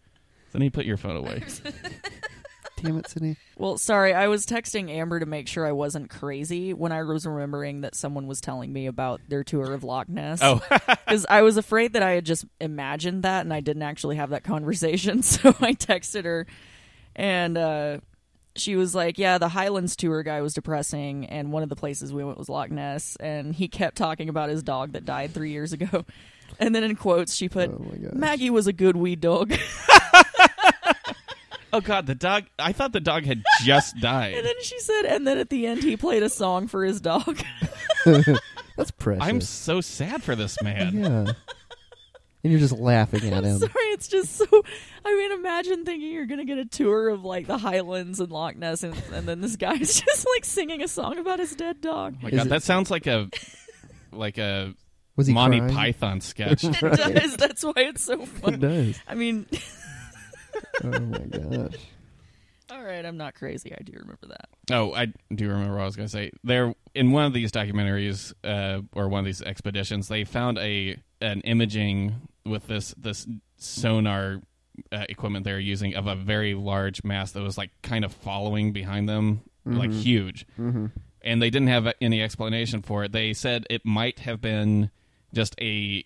[0.51, 1.43] Then you put your phone away.
[2.83, 3.37] Damn it, Sydney.
[3.57, 7.25] Well, sorry, I was texting Amber to make sure I wasn't crazy when I was
[7.25, 10.39] remembering that someone was telling me about their tour of Loch Ness.
[10.41, 14.15] oh, because I was afraid that I had just imagined that and I didn't actually
[14.17, 15.21] have that conversation.
[15.32, 16.45] So I texted her,
[17.15, 17.97] and uh,
[18.55, 22.11] she was like, "Yeah, the Highlands tour guy was depressing, and one of the places
[22.11, 25.51] we went was Loch Ness, and he kept talking about his dog that died three
[25.51, 26.05] years ago."
[26.59, 29.53] And then in quotes, she put, oh "Maggie was a good wee dog."
[31.74, 32.45] Oh God, the dog.
[32.59, 34.34] I thought the dog had just died.
[34.36, 37.01] and then she said, and then at the end, he played a song for his
[37.01, 37.41] dog.
[38.78, 39.24] That's precious.
[39.24, 40.97] I'm so sad for this man.
[41.03, 41.34] yeah.
[42.43, 43.34] and you're just laughing at him.
[43.34, 43.59] I'm him.
[43.59, 44.45] sorry, it's just so.
[45.05, 48.55] I mean, imagine thinking you're gonna get a tour of like the Highlands and Loch
[48.55, 52.15] Ness, and, and then this guy's just like singing a song about his dead dog.
[52.19, 53.30] Oh my Is god, it- that sounds like a
[54.11, 54.74] like a
[55.15, 55.74] Was he Monty crying?
[55.76, 56.63] Python sketch.
[56.63, 57.36] It does.
[57.38, 58.57] That's why it's so It funny.
[58.57, 58.99] does.
[59.07, 59.45] I mean,
[60.84, 61.78] Oh my gosh.
[62.72, 63.74] all right, I'm not crazy.
[63.74, 64.49] I do remember that.
[64.72, 66.32] Oh, I do remember what I was going to say.
[66.43, 70.97] There, in one of these documentaries uh, or one of these expeditions, they found a
[71.22, 73.28] an imaging with this this
[73.58, 74.41] sonar
[74.91, 78.12] uh, equipment they were using of a very large mass that was like kind of
[78.14, 80.02] following behind them, like Mhm.
[80.02, 80.45] huge.
[80.56, 80.86] hmm
[81.24, 83.12] And they didn't have any explanation for it.
[83.12, 84.89] They said it might have been
[85.34, 86.04] just a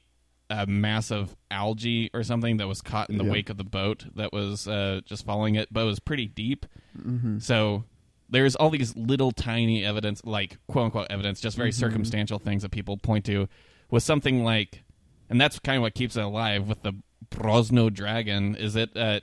[0.50, 3.32] a massive algae or something that was caught in the Yeah.
[3.32, 6.66] wake of the boat that was uh, just following it, but it was pretty deep.
[7.02, 7.84] hmm So
[8.30, 11.76] there's all these little tiny evidence, like quote unquote evidence, just very Mhm.
[11.76, 13.48] circumstantial things that people point to,
[13.89, 14.84] with something like,
[15.30, 16.93] and that's kind of what keeps it alive with the
[17.32, 18.56] Brosno dragon.
[18.56, 18.96] Is it?
[18.96, 19.20] Uh,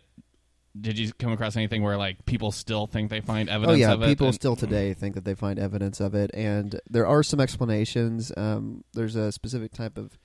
[0.80, 3.68] did you come across anything where like people still think they find evidence?
[3.68, 4.06] Oh evidence yeah, of it?
[4.06, 7.40] people And- still today think that they find evidence of it, and there are some
[7.40, 8.32] explanations.
[8.36, 10.18] Um, there's a specific type of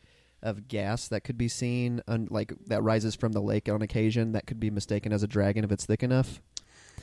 [0.43, 4.33] of gas that could be seen, un- like that rises from the lake on occasion,
[4.33, 6.41] that could be mistaken as a dragon if it's thick enough.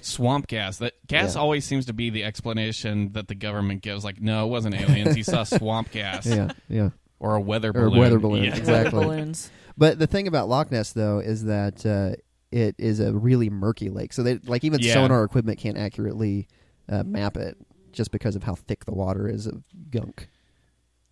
[0.00, 0.78] swamp gas.
[0.78, 1.40] That gas Yeah.
[1.40, 4.04] always seems to be the explanation that the government gives.
[4.04, 5.14] Like, no, it wasn't aliens.
[5.16, 6.90] he saw swamp gas Yeah, yeah.
[7.18, 7.98] or a weather Or a balloon.
[7.98, 8.56] weather balloon, Yeah.
[8.56, 9.02] exactly.
[9.04, 9.50] Balloons.
[9.78, 12.16] But the thing about Loch Ness, though, is that uh,
[12.52, 14.12] it is a really murky lake.
[14.12, 14.92] So they like even Yeah.
[14.94, 16.48] sonar equipment can't accurately
[16.88, 17.56] uh, map it
[17.92, 20.28] just because of how thick the water is of gunk.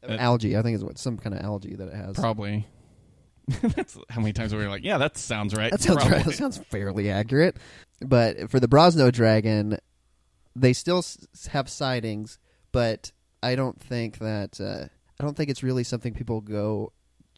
[0.09, 2.16] Uh, algae, I think is what some kind of algae that it has.
[2.16, 2.66] Probably.
[3.62, 5.70] That's how many times we were like, yeah, that sounds right.
[5.70, 6.24] That sounds right.
[6.24, 7.57] That sounds fairly accurate.
[8.00, 9.78] But for the Brosno dragon,
[10.57, 12.38] they still s- have sightings,
[12.72, 14.86] but I don't think that uh,
[15.20, 16.92] I don't think it's really something people go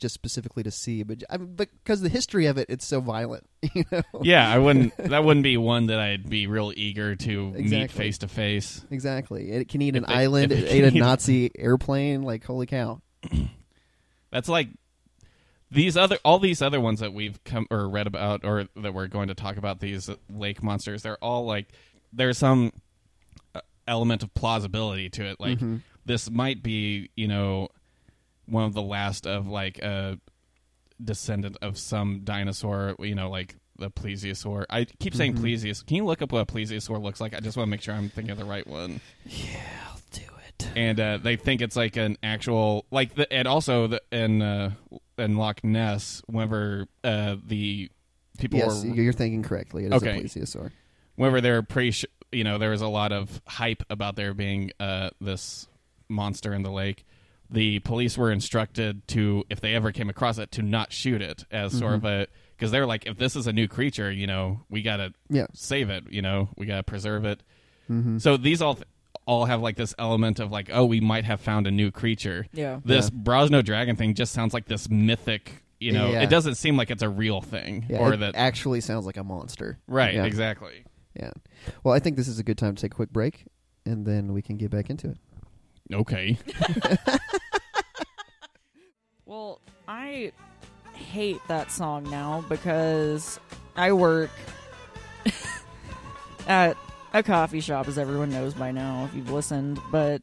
[0.05, 1.03] just specifically to see.
[1.03, 3.47] But I mean, because the history of it, it's so violent.
[3.75, 4.03] You know.
[4.23, 4.93] Yeah, I wouldn't.
[4.99, 8.85] That wouldn't be one that I'd be real eager to meet face to face.
[8.91, 9.51] Exactly.
[9.51, 10.53] It can eat an island.
[10.53, 12.23] It it ate a Nazi airplane.
[12.23, 13.01] Like holy cow.
[14.31, 14.69] That's like
[15.71, 19.07] these other all these other ones that we've come or read about or that we're
[19.09, 21.03] going to talk about these lake monsters.
[21.03, 21.69] They're all like
[22.13, 22.73] there's some
[23.55, 25.41] uh, element of plausibility to it.
[25.41, 25.81] Like Mhm.
[26.05, 27.69] this might be you know
[28.47, 30.19] one of the last of like a
[31.03, 32.95] descendant of some dinosaur.
[32.99, 33.57] You know like.
[33.77, 34.67] The plesiosaur.
[34.71, 35.39] I keep saying Mhm.
[35.41, 35.85] plesiosaur.
[35.85, 37.35] Can you look up what a plesiosaur looks like?
[37.35, 39.01] I just want to make sure I'm thinking of the right one.
[39.27, 39.57] Yeah,
[39.89, 40.69] I'll do it.
[40.77, 44.75] and uh, they think it's like an actual like the, and also the, in uh,
[45.19, 47.91] in Loch Ness whenever uh, the
[48.39, 49.87] people Yes, were you're thinking correctly.
[49.87, 50.21] It is Okay.
[50.21, 50.71] a plesiosaur.
[51.17, 54.35] whenever they were pretty sh- you know there was a lot of hype about there
[54.35, 55.67] being uh, this
[56.09, 57.05] monster in the lake.
[57.55, 61.45] The police were instructed to if they ever came across it to not shoot it
[61.51, 62.27] as sort of a
[62.57, 65.47] because they're like if this is a new creature you know we gotta Yeah.
[65.55, 67.43] save it you know we gotta preserve it
[67.89, 68.79] hmm so these all
[69.27, 72.47] all have like this element of like oh we might have found a new creature
[72.53, 72.81] Yeah.
[72.85, 73.19] this Yeah.
[73.23, 75.63] Brosno dragon thing just sounds like this mythic.
[75.81, 76.23] You know, Yeah.
[76.23, 79.17] it doesn't seem like it's a real thing, Yeah, or it that actually sounds like
[79.19, 79.79] a monster.
[79.89, 80.15] right?
[80.15, 80.25] yeah.
[80.25, 80.85] Exactly.
[81.15, 81.33] Yeah.
[81.83, 83.45] Well, I think this is a good time to take a quick break,
[83.85, 85.19] and then we can get back into it.
[85.93, 86.39] Okay.
[89.35, 89.59] Well,
[89.89, 90.31] I
[90.93, 93.41] hate that song now because
[93.75, 94.31] I work
[96.47, 96.77] at
[97.13, 99.81] a coffee shop, as everyone knows by now if you've listened.
[99.91, 100.23] But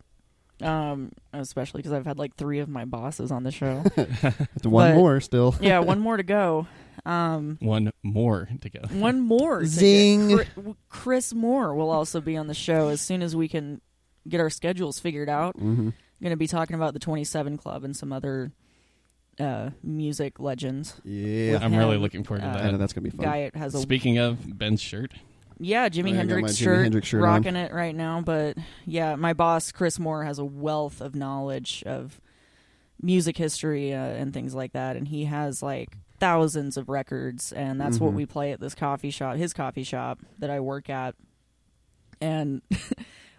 [0.62, 3.84] um, especially because I've had like three of my bosses on the show.
[4.64, 5.56] One But- more still.
[5.60, 6.68] yeah, one more to go.
[7.06, 8.80] Um, One more to go.
[8.92, 9.66] one more.
[9.66, 10.38] Zing.
[10.38, 10.48] get.
[10.88, 13.82] Chris Moore will also be on the show as soon as we can
[14.26, 15.58] get our schedules figured out.
[15.58, 15.90] Mm-hmm.
[16.22, 18.54] going to be talking about the 27 Club and some other
[19.40, 21.00] uh, music legends.
[21.04, 21.60] Yeah.
[21.62, 22.78] I'm really looking forward to uh, I know that.
[22.78, 23.26] that's gonna be fun.
[23.26, 25.14] Guy has a Speaking of Ben's shirt,
[25.60, 27.28] yeah Jimi I got my Hendrix Jimi shirt, Hendrix shirt on.
[27.28, 28.22] rocking it right now.
[28.22, 32.20] But yeah, my boss Chris Moore has a wealth of knowledge of
[33.02, 37.82] music history uh, and things like that, and he has like thousands of records, and
[37.82, 38.16] that's what Mhm.
[38.18, 41.16] we play at this coffee shop, his coffee shop that I work at,
[42.20, 42.62] and.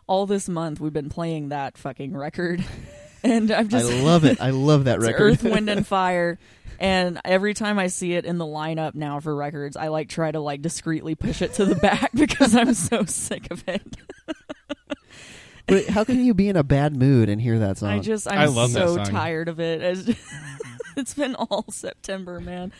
[0.08, 2.62] All this month, we've been playing that fucking record,
[3.24, 4.40] and I'm just I love it.
[4.40, 5.22] I love that It's record.
[5.32, 6.38] Earth, Wind, and Fire.
[6.78, 10.32] And every time I see it in the lineup now for records, I like try
[10.32, 13.82] to like discreetly push it to the back because I'm so sick of it.
[15.66, 17.90] but how can you be in a bad mood and hear that song?
[17.90, 19.06] I just I'm I love that so song.
[19.06, 19.80] tired of it.
[19.80, 20.20] It's,
[20.96, 22.72] it's been all September, man.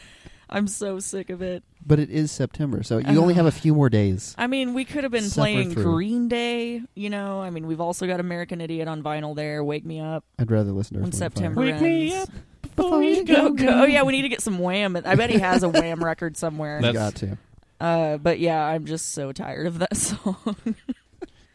[0.52, 1.62] I'm so sick of it.
[1.84, 4.34] but it is September, so you only have a few more days.
[4.38, 5.82] I mean, we could have been Suffer playing through.
[5.84, 7.40] Green Day, you know.
[7.40, 9.64] I mean, we've also got American Idiot on vinyl there.
[9.64, 11.52] Wake Me Up I'd rather listen to when Earth, Wind, and Fire.
[11.54, 12.28] September Wake me up
[12.76, 13.82] before you go go.
[13.82, 14.94] Oh yeah, we need to get some Wham.
[14.96, 16.76] I bet he has a Wham record somewhere.
[16.76, 17.38] You That's- got to.
[17.80, 20.36] Uh, but yeah, I'm just so tired of that song.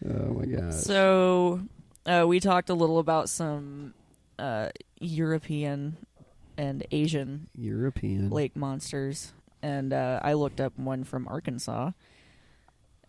[0.10, 0.74] Oh my god.
[0.74, 1.62] so
[2.06, 3.94] uh, we talked a little about some
[4.38, 4.70] uh,
[5.00, 5.98] European
[6.58, 8.30] and Asian European.
[8.30, 11.92] lake monsters, and uh, I looked up one from Arkansas,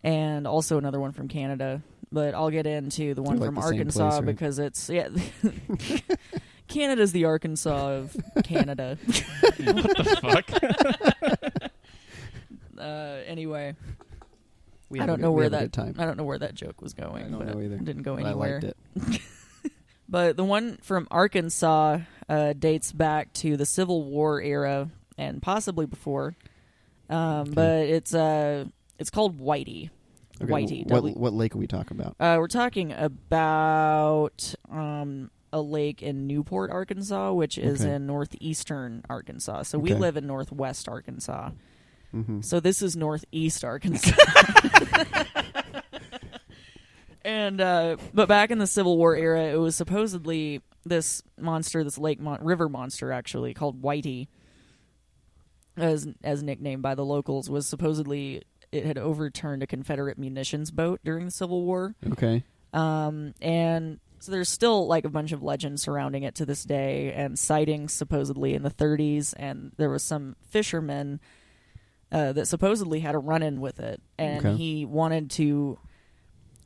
[0.03, 1.81] and also another one from Canada.
[2.11, 4.25] But I'll get into the one like from the Arkansas place, right?
[4.25, 5.09] because it's yeah.
[6.67, 8.97] Canada's the Arkansas of Canada.
[9.05, 11.71] what the fuck?
[12.77, 13.75] Uh, anyway,
[14.89, 15.95] we I don't a good- know where that time.
[15.97, 17.25] I don't know where that joke was going.
[17.25, 17.77] I don't but know either.
[17.77, 18.61] Didn't go But I anywhere.
[18.61, 19.21] liked it.
[20.07, 25.85] But the one from Arkansas uh, dates back to the Civil War era and possibly
[25.85, 26.35] before.
[27.09, 28.65] Um, But it's uh,
[28.99, 29.89] it's called Whitey.
[30.41, 30.83] Okay, Whitey.
[30.85, 32.15] What, W- what lake are we talking about?
[32.19, 37.95] Uh, we're talking about um, a lake in Newport, Arkansas, which is Okay.
[37.95, 39.63] in northeastern Arkansas.
[39.63, 41.49] So we live in northwest Arkansas.
[42.15, 42.41] Mm-hmm.
[42.41, 44.11] So this is northeast Arkansas.
[47.23, 51.97] and uh, but back in the Civil War era, it was supposedly this monster, this
[51.97, 54.27] lake mon- river monster, actually called Whitey,
[55.77, 60.99] as as nicknamed by the locals, was supposedly it had overturned a Confederate munitions boat
[61.03, 61.95] during the Civil War.
[62.11, 62.43] Okay.
[62.73, 67.11] Um, and so there's still like a bunch of legends surrounding it to this day,
[67.13, 69.33] and sightings supposedly in the 30s.
[69.37, 71.19] And there was some fisherman
[72.11, 74.55] uh, that supposedly had a run-in with it, and Okay.
[74.55, 75.79] he wanted to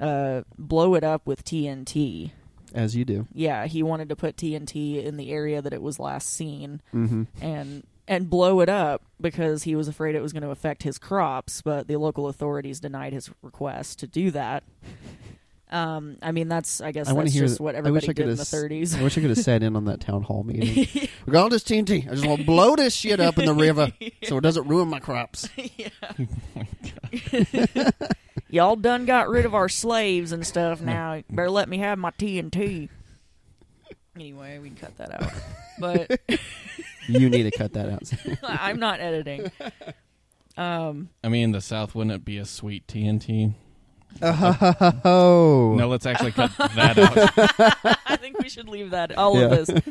[0.02, 2.32] uh, blow it up with TNT.
[2.74, 3.28] As you do.
[3.34, 7.24] Yeah, he wanted to put TNT in the area that it was last seen, Mm-hmm.
[7.42, 10.98] and and blow it up because he was afraid it was going to affect his
[10.98, 14.64] crops, but the local authorities denied his request to do that.
[15.72, 17.48] Um, I mean, that's I guess I that's hear.
[17.48, 18.96] just what I everybody I did could in the 30s.
[18.96, 20.88] I wish I could have sat in on that town hall meeting.
[21.26, 22.08] We're going to this TNT.
[22.08, 23.92] I just want to blow this shit up in the river
[24.26, 25.50] so it doesn't ruin my crops.
[28.54, 30.80] Y'all done got rid of our slaves and stuff.
[30.94, 32.88] Now better let me have my TNT.
[34.16, 35.32] Anyway, we can cut that out.
[35.80, 36.22] But
[37.08, 38.04] You need to cut that out.
[38.44, 39.52] I'm not editing.
[40.56, 43.56] Um, I mean, the South wouldn't it be a sweet TNT?
[44.22, 45.74] oh.
[45.76, 47.98] No, let's actually cut that out.
[48.06, 49.46] I think we should leave that all Yeah.
[49.48, 49.84] of this,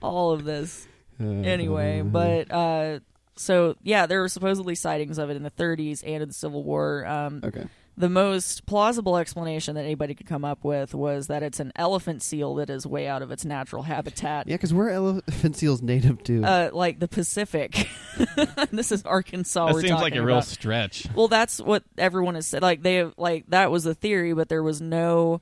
[0.00, 0.88] all of this.
[1.20, 3.00] anyway, but uh,
[3.36, 6.62] so yeah, there were supposedly sightings of it in the 30s and in the Civil
[6.64, 7.06] War.
[7.06, 7.64] Um, Okay.
[7.98, 12.22] the most plausible explanation that anybody could come up with was that it's an elephant
[12.22, 14.46] seal that is way out of its natural habitat.
[14.48, 16.44] Yeah, because we're elephant seals native to.
[16.44, 17.88] Uh, like the Pacific.
[18.70, 19.66] this is Arkansas.
[19.66, 21.06] That we're seems like talking a real stretch.
[21.14, 22.62] Well, that's what everyone has said.
[22.62, 25.40] Like they like that was the theory, but there was no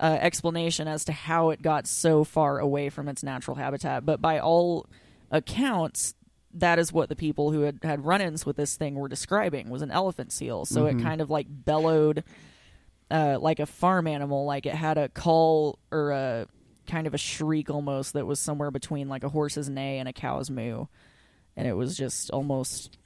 [0.00, 4.04] uh, explanation as to how it got so far away from its natural habitat.
[4.06, 4.86] But by all
[5.30, 6.14] accounts,
[6.54, 9.82] that is what the people who had had run-ins with this thing were describing was
[9.82, 10.64] an elephant seal.
[10.66, 10.98] So Mhm.
[11.00, 12.24] it kind of like bellowed
[13.10, 16.46] uh, like a farm animal, like it had a call or a
[16.86, 20.12] kind of a shriek almost that was somewhere between like a horse's neigh and a
[20.12, 20.86] cow's moo.
[21.56, 22.96] And it was just almost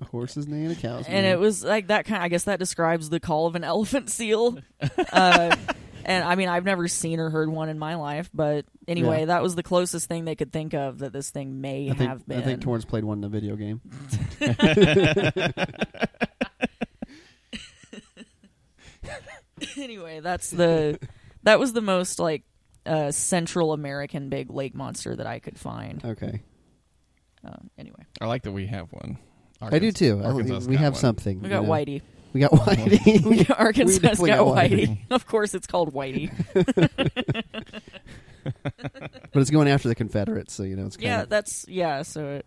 [0.00, 1.14] a horse's neigh and a cow's moo.
[1.14, 2.22] and it was like that kind.
[2.22, 4.58] I guess that describes the call of an elephant seal.
[5.12, 5.54] uh,
[6.08, 9.24] and I mean, I've never seen or heard one in my life, but anyway, Yeah.
[9.26, 12.10] that was the closest thing they could think of that this thing may I think,
[12.10, 12.38] have been.
[12.38, 13.80] I think Torrance played one in a video game.
[19.76, 20.98] anyway, that's the
[21.42, 22.44] that was the most like
[22.86, 26.04] uh, Central American big lake monster that I could find.
[26.04, 26.40] Okay.
[27.46, 29.18] Uh, anyway, I like that we have one.
[29.60, 30.20] I do too.
[30.22, 31.00] I- Arkansas's we got have one.
[31.00, 31.40] something.
[31.40, 31.70] we you got know.
[31.70, 32.02] Whitey.
[32.32, 33.50] We got Whitey.
[33.58, 34.70] Arkansas's got, got Whitey.
[34.70, 34.98] Whitey.
[35.10, 36.30] of course, it's called Whitey.
[38.44, 42.02] but it's going after the Confederates, so you know it's kind yeah, of that's yeah.
[42.02, 42.46] So it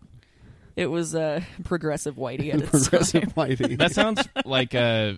[0.76, 3.30] it was uh, progressive Whitey at progressive time.
[3.32, 3.78] Whitey.
[3.78, 5.14] That sounds like uh,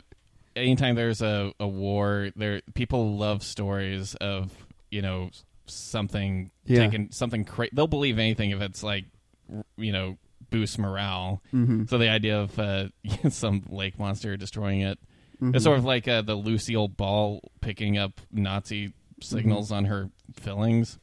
[0.57, 4.51] anytime there's a, a war, there people love stories of
[4.91, 5.31] you know
[5.67, 6.81] something Yeah.
[6.81, 7.71] taking something crazy.
[7.75, 9.05] they'll believe anything if it's like
[9.77, 10.19] you know
[10.55, 11.43] boost morale.
[11.53, 11.85] mm-hmm.
[11.87, 12.89] So the idea of uh,
[13.31, 14.99] some lake monster destroying it,
[15.43, 15.57] Mm-hmm.
[15.57, 21.01] it's sort of like uh, the Lucille Ball picking up Nazi signals on her fillings.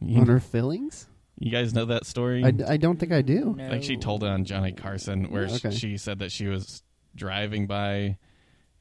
[0.00, 1.08] You, on her fillings.
[1.40, 2.44] you guys know that story?
[2.44, 3.56] I, I don't think I do.
[3.58, 3.68] No.
[3.68, 5.74] Like she told it on Johnny Carson, where sh- Okay.
[5.74, 6.84] she said that she was
[7.16, 8.16] driving by,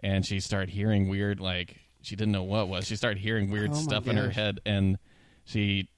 [0.01, 2.85] and she started hearing weird, like she didn't know what was.
[2.85, 4.99] She started hearing weird Oh my stuff in her head, and
[5.43, 5.89] she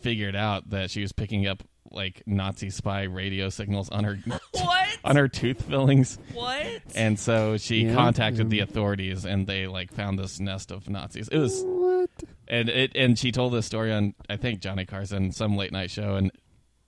[0.00, 1.62] figured out that she was picking up
[1.94, 4.18] like Nazi spy radio signals on her
[4.52, 4.88] What?
[5.04, 6.66] on her tooth fillings, What?
[6.94, 11.28] and so she Yeah, contacted the authorities, and they like found this nest of Nazis.
[11.28, 11.92] It was What?
[12.02, 12.10] What?
[12.48, 15.90] and it and she told this story on I think Johnny Carson some late night
[15.90, 16.32] show and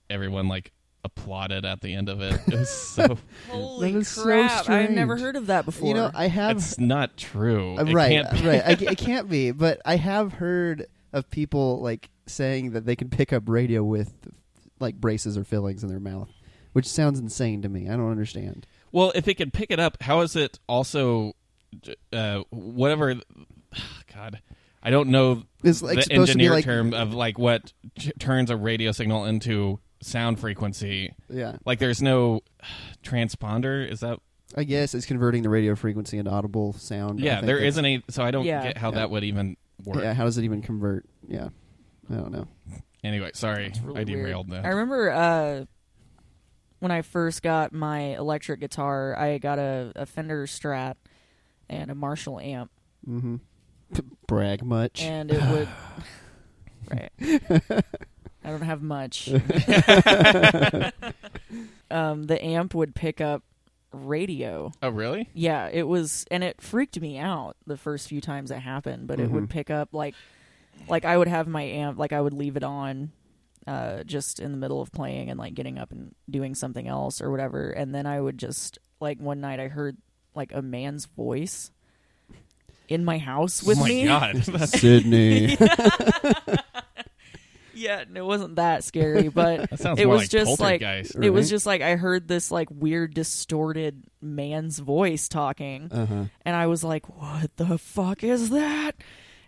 [0.09, 0.71] everyone like
[1.05, 2.33] applauded at the end of it.
[2.47, 3.17] It was so
[3.49, 4.69] Holy That is so crap!
[4.69, 5.87] I've never heard of that before.
[5.87, 7.77] You know, I have it's not true.
[7.77, 8.47] Uh, It right, can't be.
[8.47, 8.61] right.
[8.65, 13.09] I, it can't be, but I have heard of people like saying that they can
[13.09, 14.11] pick up radio with
[14.79, 16.29] like braces or fillings in their mouth,
[16.73, 17.87] which sounds insane to me.
[17.89, 18.65] I don't understand.
[18.91, 21.33] Well, if it can pick it up, how is it also
[22.13, 23.15] uh, whatever?
[24.15, 24.41] God,
[24.81, 27.73] I don't know It's like the supposed to be engineer like term of like what
[27.99, 31.13] ch- turns a radio signal into sound frequency.
[31.29, 31.57] yeah.
[31.65, 32.41] Like, there's no
[33.03, 33.89] transponder.
[33.89, 34.19] Is that?
[34.57, 37.19] I guess it's converting the radio frequency into audible sound.
[37.19, 38.03] I Yeah, think there that's- isn't a.
[38.09, 38.63] So I don't Yeah.
[38.63, 38.95] get how Yeah.
[38.99, 40.01] that would even work.
[40.03, 41.05] Yeah, how does it even convert?
[41.27, 41.49] Yeah,
[42.09, 42.47] I don't know.
[43.05, 44.63] Anyway, sorry, really I derailed weird.
[44.63, 44.67] that.
[44.67, 45.65] I remember uh,
[46.79, 50.95] when I first got my electric guitar, I got a, a Fender Strat
[51.69, 52.71] and a Marshall amp,
[53.07, 53.35] Mm-hmm.
[54.27, 55.01] Brag much?
[55.03, 55.67] and it would.
[56.91, 57.11] right.
[58.43, 59.29] I don't have much.
[61.91, 63.43] um, the amp would pick up
[63.91, 64.71] radio.
[64.83, 65.29] oh, really?
[65.33, 69.07] Yeah, it was, and it freaked me out the first few times it happened.
[69.07, 69.49] But it would Mhm.
[69.49, 70.15] pick up like,
[70.87, 73.11] like I would have my amp, like I would leave it on,
[73.67, 77.21] uh, just in the middle of playing and like getting up and doing something else
[77.21, 79.97] or whatever, and then I would just like one night I heard
[80.35, 81.71] like a man's voice
[82.87, 84.05] in my house with oh my me.
[84.05, 85.57] god, That's- Sydney.
[87.77, 91.15] Yeah, and it wasn't that scary, but that it was like just like poltergeist.
[91.21, 95.89] it was just like I heard this like weird distorted man's voice talking.
[95.91, 96.23] uh huh.
[96.45, 98.95] and I was like, "What the fuck is that?"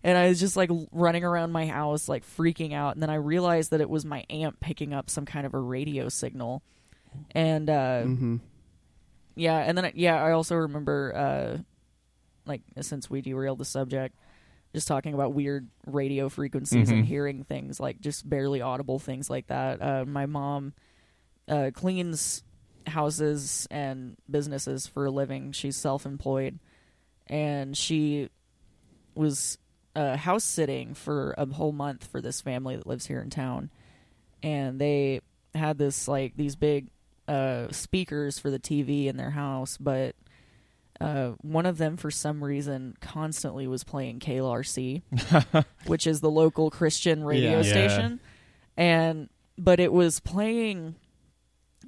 [0.04, 2.94] And I was just like running around my house, like freaking out.
[2.96, 5.60] And then I realized that it was my amp picking up some kind of a
[5.60, 6.62] radio signal.
[7.32, 8.36] And uh, Mm-hmm.
[9.36, 11.58] yeah, and then I- yeah, I also remember, uh,
[12.46, 14.16] like since we derailed the subject,
[14.74, 17.08] just talking about weird radio frequencies and Mhm.
[17.08, 19.82] hearing things like just barely audible things like that.
[19.82, 20.74] Uh, my mom
[21.48, 22.44] uh, cleans
[22.86, 25.52] houses and businesses for a living.
[25.54, 26.60] She's self-employed,
[27.28, 28.30] and she
[29.16, 29.58] was
[29.98, 33.70] uh, house sitting for a whole month for this family that lives here in town,
[34.44, 35.22] and they
[35.56, 36.88] had this like these big
[37.28, 40.16] uh, speakers for the TV in their house, but
[41.02, 45.02] uh, one of them for some reason constantly was playing KLRC,
[45.88, 47.62] which is the local Christian radio Yeah.
[47.64, 47.88] Yeah.
[47.88, 48.20] station,
[48.78, 50.96] and but it was playing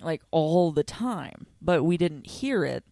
[0.02, 2.84] like all the time, but we didn't hear it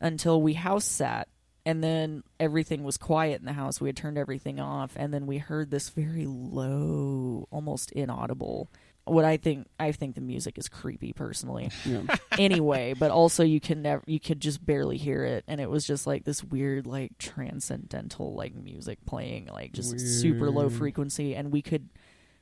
[0.00, 1.28] until we house sat.
[1.66, 3.80] And then everything was quiet in the house.
[3.80, 8.70] We had turned everything off, and then we heard this very low, almost inaudible.
[9.04, 11.70] What I think, I think the music is creepy personally.
[11.84, 12.02] Yeah.
[12.38, 15.84] anyway, but also you can never, you could just barely hear it, and it was
[15.84, 21.50] just like this weird, like transcendental, like music playing, like just super low frequency, and
[21.50, 21.88] we could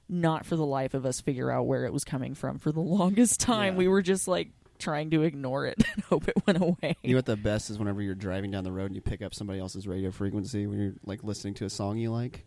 [0.07, 2.81] not for the life of us figure out where it was coming from for the
[2.83, 3.73] longest time.
[3.75, 3.79] Yeah.
[3.79, 6.97] We were just like trying to ignore it and hope it went away.
[7.03, 9.23] You know what the best is whenever you're driving down the road and you pick
[9.23, 12.45] up somebody else's radio frequency when you're like listening to a song you like.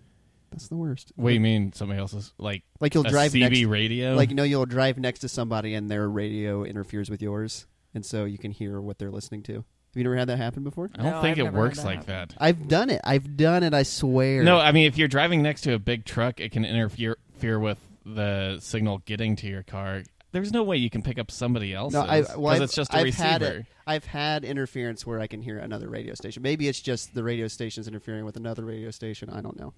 [0.51, 1.11] That's the worst.
[1.17, 1.73] what do you mean?
[1.73, 4.15] Somebody else's like Like you'll a drive CB next, radio?
[4.15, 8.05] like you know you'll drive next to somebody and their radio interferes with yours, and
[8.05, 9.53] so you can hear what they're listening to.
[9.53, 9.63] Have
[9.95, 10.89] you never had that happen before?
[10.95, 12.29] I don't No, think I've it works that like happen.
[12.29, 12.33] that.
[12.39, 13.01] I've done it.
[13.03, 13.73] I've done it.
[13.73, 14.43] I swear.
[14.43, 17.59] No, I mean if you're driving next to a big truck, it can interfere interfere
[17.59, 20.03] with the signal getting to your car.
[20.33, 22.75] There's no way you can pick up somebody else's No, I, because well, I've, it's
[22.75, 23.27] just a I've receiver.
[23.27, 23.65] had it.
[23.87, 26.43] I've had interference where I can hear another radio station.
[26.43, 29.29] Maybe it's just the radio station's interfering with another radio station.
[29.29, 29.73] I don't know.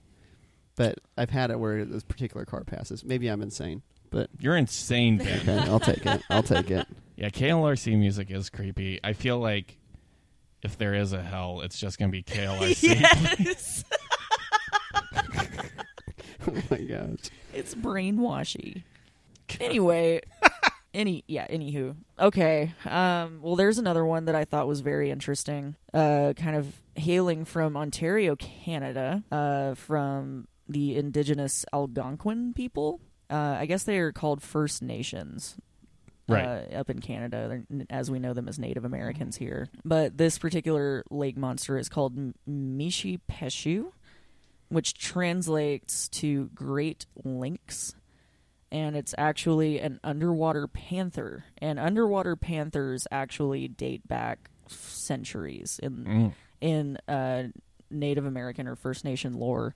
[0.76, 3.04] But I've had it where this particular car passes.
[3.06, 5.41] Maybe I'm insane, but You're insane, Ben.
[5.41, 6.22] okay, I'll take it.
[6.30, 6.88] I'll take it.
[7.18, 9.00] yeah, KLRC music is creepy.
[9.04, 9.78] I feel like
[10.64, 12.84] if there is a hell, it's just gonna be KLRC.
[13.45, 13.84] yes,
[16.47, 17.30] Oh my gosh.
[17.54, 18.84] it's brainwashy.
[19.60, 20.22] Anyway,
[20.93, 21.95] any yeah, anywho.
[22.20, 22.74] Okay.
[22.86, 25.76] Um well there's another one that I thought was very interesting.
[25.93, 33.00] Uh kind of hailing from Ontario, Canada, uh from the indigenous Algonquin people.
[33.30, 35.58] Uh I guess they are called First Nations.
[36.28, 36.45] Right.
[36.72, 39.68] Uh, up in Canada, as we know them as Native Americans here.
[39.84, 43.91] But this particular lake monster is called M- Mishipeshu,
[44.68, 47.95] which translates to Great Lynx
[48.72, 51.45] and it's actually an underwater panther.
[51.57, 56.34] And underwater panthers actually date back centuries in Mm.
[56.61, 57.43] in uh,
[57.89, 59.74] Native American or First Nation lore.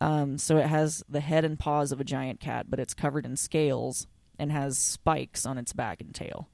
[0.00, 3.24] Um, so it has the head and paws of a giant cat, but it's covered
[3.26, 4.06] in scales
[4.38, 6.48] and has spikes on its back and tail.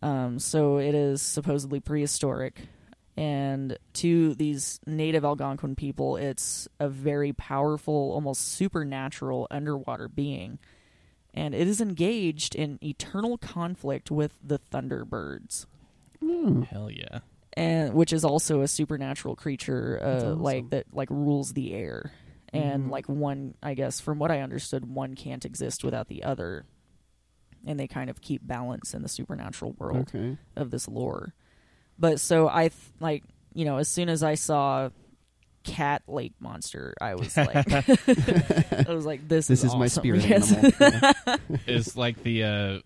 [0.00, 2.68] Um, so it is supposedly prehistoric.
[3.16, 10.58] And to these native Algonquin people, it's a very powerful, almost supernatural underwater being.
[11.34, 15.66] And it is engaged in eternal conflict with the Thunderbirds
[16.20, 16.62] Hmm.
[16.62, 17.18] Hell yeah.
[17.54, 20.42] and which is also a supernatural creature uh, awesome.
[20.42, 22.12] like that like rules the air
[22.52, 22.90] and Mhm.
[22.90, 26.64] like one i guess from what i understood one can't exist without the other
[27.66, 30.38] and they kind of keep balance in the supernatural world Okay.
[30.54, 31.34] of this lore
[31.98, 33.22] but so i th- like
[33.54, 34.88] you know as soon as i saw
[35.64, 40.00] cat lake monster i was like i was like this, This is my awesome.
[40.02, 40.52] spirit Yes.
[40.52, 40.72] animal.
[40.80, 41.36] Yeah.
[41.66, 42.78] Is like the uh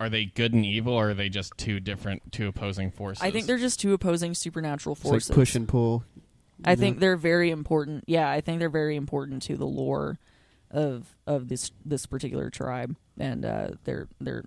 [0.00, 3.22] are they good and evil or are they just two different two opposing forces?
[3.22, 6.04] i think they're just two opposing supernatural It's forces like push and pull.
[6.64, 8.04] I you think they're very important.
[8.06, 10.18] Yeah, I think they're very important to the lore
[10.70, 14.44] of of this this particular tribe, and uh, they're they're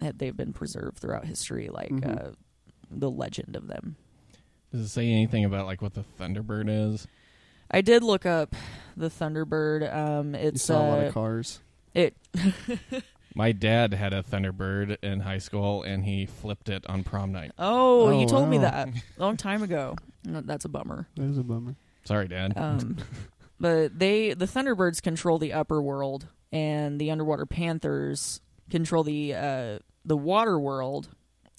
[0.00, 2.26] they've been preserved throughout history, like Mhm.
[2.26, 2.30] uh,
[3.00, 3.96] the legend of them.
[4.72, 7.06] Does it say anything about like what the Thunderbird is?
[7.70, 8.54] I did look up
[8.96, 9.94] the Thunderbird.
[9.94, 11.60] Um, You it's saw a lot uh, of cars.
[11.94, 12.16] it.
[13.34, 17.52] My dad had a Thunderbird in high school and he flipped it on prom night.
[17.58, 19.96] Oh, Oh, you told me that a long time ago.
[20.24, 21.08] That's a bummer.
[21.16, 21.74] That is a bummer.
[22.04, 22.52] Sorry, Dad.
[22.56, 22.98] Um,
[23.60, 28.40] but they the Thunderbirds control the upper world, and the underwater panthers
[28.70, 31.08] control the uh, the water world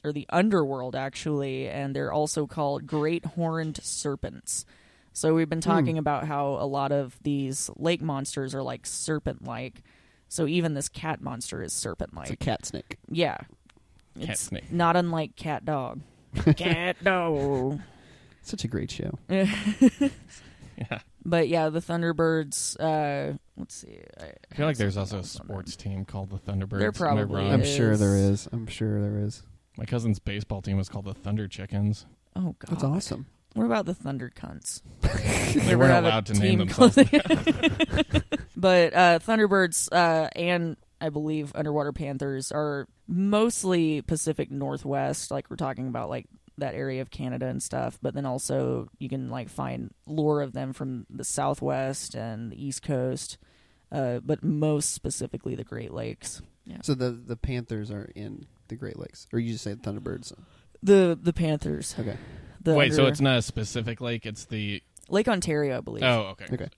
[0.04, 4.66] or the underworld actually, and they're also called great horned serpents.
[5.14, 9.46] So we've been talking about how a lot of these lake monsters are like serpent
[9.46, 9.84] like.
[10.28, 12.32] So even this cat monster is serpent like.
[12.32, 12.98] It's a cat snake.
[13.10, 13.38] Yeah.
[14.20, 14.72] Cat It's snake.
[14.72, 16.02] not unlike CatDog.
[16.58, 17.80] cat dog.
[18.42, 19.20] Such a great show.
[20.78, 21.00] Yeah.
[21.24, 22.76] But yeah, the Thunderbirds.
[22.80, 24.00] Uh, let's see.
[24.20, 25.56] I, I feel like there's also a else on there.
[25.58, 26.80] sports team called the Thunderbirds.
[26.80, 27.52] There I probably wrong?
[27.54, 28.50] I'm sure there is.
[28.52, 29.44] I'm sure there is.
[29.78, 32.06] My cousin's baseball team was called the Thunder Chickens.
[32.36, 33.28] Oh god, That's awesome.
[33.54, 34.82] What about the Thunder Cunts?
[35.54, 36.96] They weren't allowed to name themselves.
[36.96, 37.08] called-
[38.56, 45.30] but uh, Thunderbirds uh, and I believe underwater panthers are mostly Pacific Northwest.
[45.30, 46.26] Like we're talking about, like
[46.58, 48.00] that area of Canada and stuff.
[48.02, 52.64] But then also you can like find lore of them from the Southwest and the
[52.66, 53.38] East Coast.
[53.92, 56.42] Uh, but most specifically the Great Lakes.
[56.66, 56.78] Yeah.
[56.82, 60.34] So the the Panthers are in the Great Lakes, or you just say Thunderbirds?
[60.82, 61.96] The the Panthers.
[62.00, 62.18] Okay.
[62.62, 64.26] The Wait, so it's not a specific lake?
[64.26, 66.04] It's the Lake Ontario, I believe.
[66.04, 66.46] oh, okay.
[66.54, 66.70] Okay.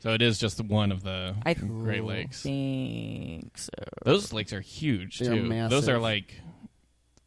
[0.00, 2.08] So it is just one of the I Great Cool.
[2.08, 2.42] Lakes.
[2.42, 3.70] think so.
[4.04, 5.48] Those lakes are huge They're too.
[5.68, 6.02] Those are massive.
[6.02, 6.40] like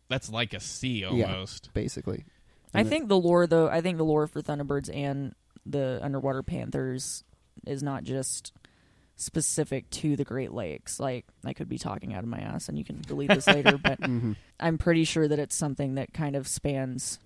[0.10, 1.08] that's like a sea Yeah.
[1.32, 1.72] almost.
[1.74, 2.26] Basically.
[2.74, 5.34] I And think the lore, though, I think the lore for Thunderbirds and
[5.66, 7.24] the underwater panthers
[7.66, 8.54] is not just
[9.18, 11.00] specific to the Great Lakes.
[11.00, 13.78] Like, I could be talking out of my ass, and you can delete this later,
[13.84, 17.20] but hmm I'm pretty sure that it's something that kind of spans,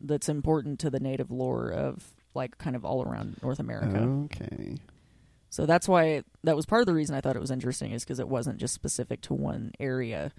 [0.00, 3.98] that's important to the native lore of, like, kind of all around North America.
[4.24, 4.76] Okay.
[5.50, 8.04] So that's why, that was part of the reason I thought it was interesting, is
[8.04, 10.32] because it wasn't just specific to one area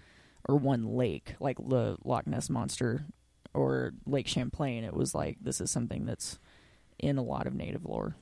[0.47, 3.05] or one lake, like the Loch Ness Monster
[3.53, 4.83] or Lake Champlain.
[4.83, 6.37] It was like, this is something that's
[6.99, 8.15] in a lot of native lore.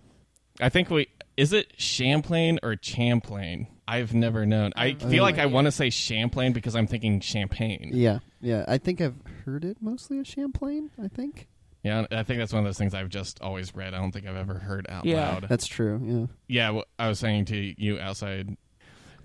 [0.61, 3.67] I think we is it Champlain or Champlain?
[3.87, 4.71] I've never known.
[4.75, 7.91] I feel like I want to say Champlain because I'm thinking champagne.
[7.93, 8.19] Yeah.
[8.39, 8.63] Yeah.
[8.67, 10.89] I think I've heard it mostly as Champlain.
[11.03, 11.47] I think
[11.83, 13.93] Yeah, I think that's one of those things I've just always read.
[13.93, 15.31] I don't think I've ever heard out Yeah.
[15.33, 15.45] loud.
[15.49, 15.99] that's true.
[16.05, 16.25] Yeah.
[16.47, 18.55] yeah, well, I was saying to you outside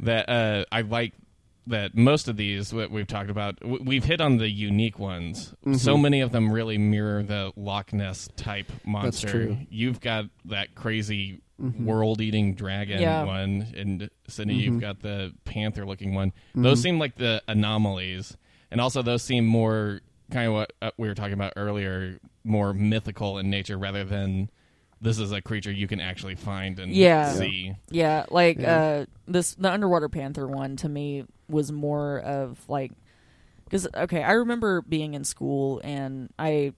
[0.00, 1.12] that uh, I like
[1.68, 5.54] that most of these that we've talked about, we've hit on the unique ones.
[5.76, 6.02] So Mhm.
[6.02, 9.26] many of them really mirror the Loch Ness type monster.
[9.26, 9.58] That's true.
[9.70, 11.84] You've got that crazy Mhm.
[11.84, 13.24] world-eating dragon Yeah.
[13.24, 14.62] one, and Sydney, Mhm.
[14.62, 16.32] you've got the panther-looking one.
[16.54, 16.82] Those Mhm.
[16.82, 18.36] seem like the anomalies,
[18.70, 20.00] and also those seem more
[20.30, 24.50] kind of what uh, we were talking about earlier, more mythical in nature rather than
[25.00, 27.32] this is a creature you can actually find and Yeah.
[27.32, 27.72] see.
[27.90, 28.76] Yeah, like Yeah.
[28.78, 32.92] uh this the underwater panther one to me was more of like
[33.70, 36.72] cuz okay, I remember being in school and I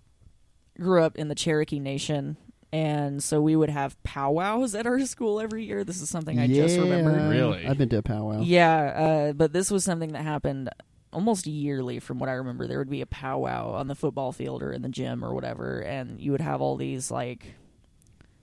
[0.78, 2.36] grew up in the Cherokee Nation
[2.72, 5.82] and so we would have powwows at our school every year.
[5.84, 6.82] This is something I just Yeah.
[6.82, 7.28] remembered.
[7.30, 7.66] Really?
[7.66, 8.42] I've been to a powwow.
[8.42, 10.70] Yeah, uh, but this was something that happened
[11.12, 12.68] almost yearly from what I remember.
[12.68, 15.80] There would be a powwow on the football field or in the gym or whatever,
[15.80, 17.54] and you would have all these like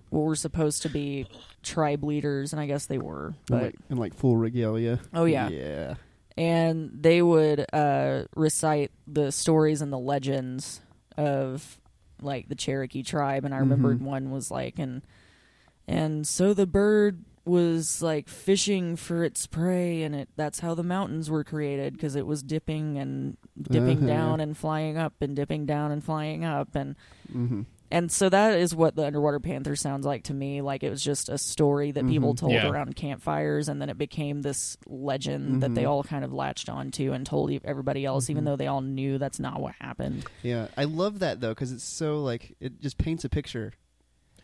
[0.09, 1.27] what were supposed to be
[1.63, 4.99] tribe leaders, and I guess they were, And but like, and like full regalia.
[5.13, 5.95] oh yeah, Yeah.
[6.37, 10.81] And they would uh, recite the stories and the legends
[11.17, 11.79] of
[12.21, 14.03] like the Cherokee tribe, and I remembered Mhm.
[14.03, 15.01] one was like and
[15.87, 20.83] and so the bird was like fishing for its prey and it that's how the
[20.83, 24.07] mountains were created because it was dipping and dipping Uh-huh.
[24.07, 26.95] down and flying up and dipping down and flying up and
[27.33, 27.61] Mm-hmm.
[27.89, 31.01] And so that is what the underwater panther sounds like to me like it was
[31.03, 32.37] just a story that people Mhm.
[32.37, 32.67] told Yeah.
[32.69, 35.89] around campfires and then it became this legend that they Mhm.
[35.89, 38.45] all kind of latched onto and told everybody else even Mhm.
[38.47, 41.83] though they all knew that's not what happened Yeah, I love that though because it's
[41.83, 43.73] so like it just paints a picture.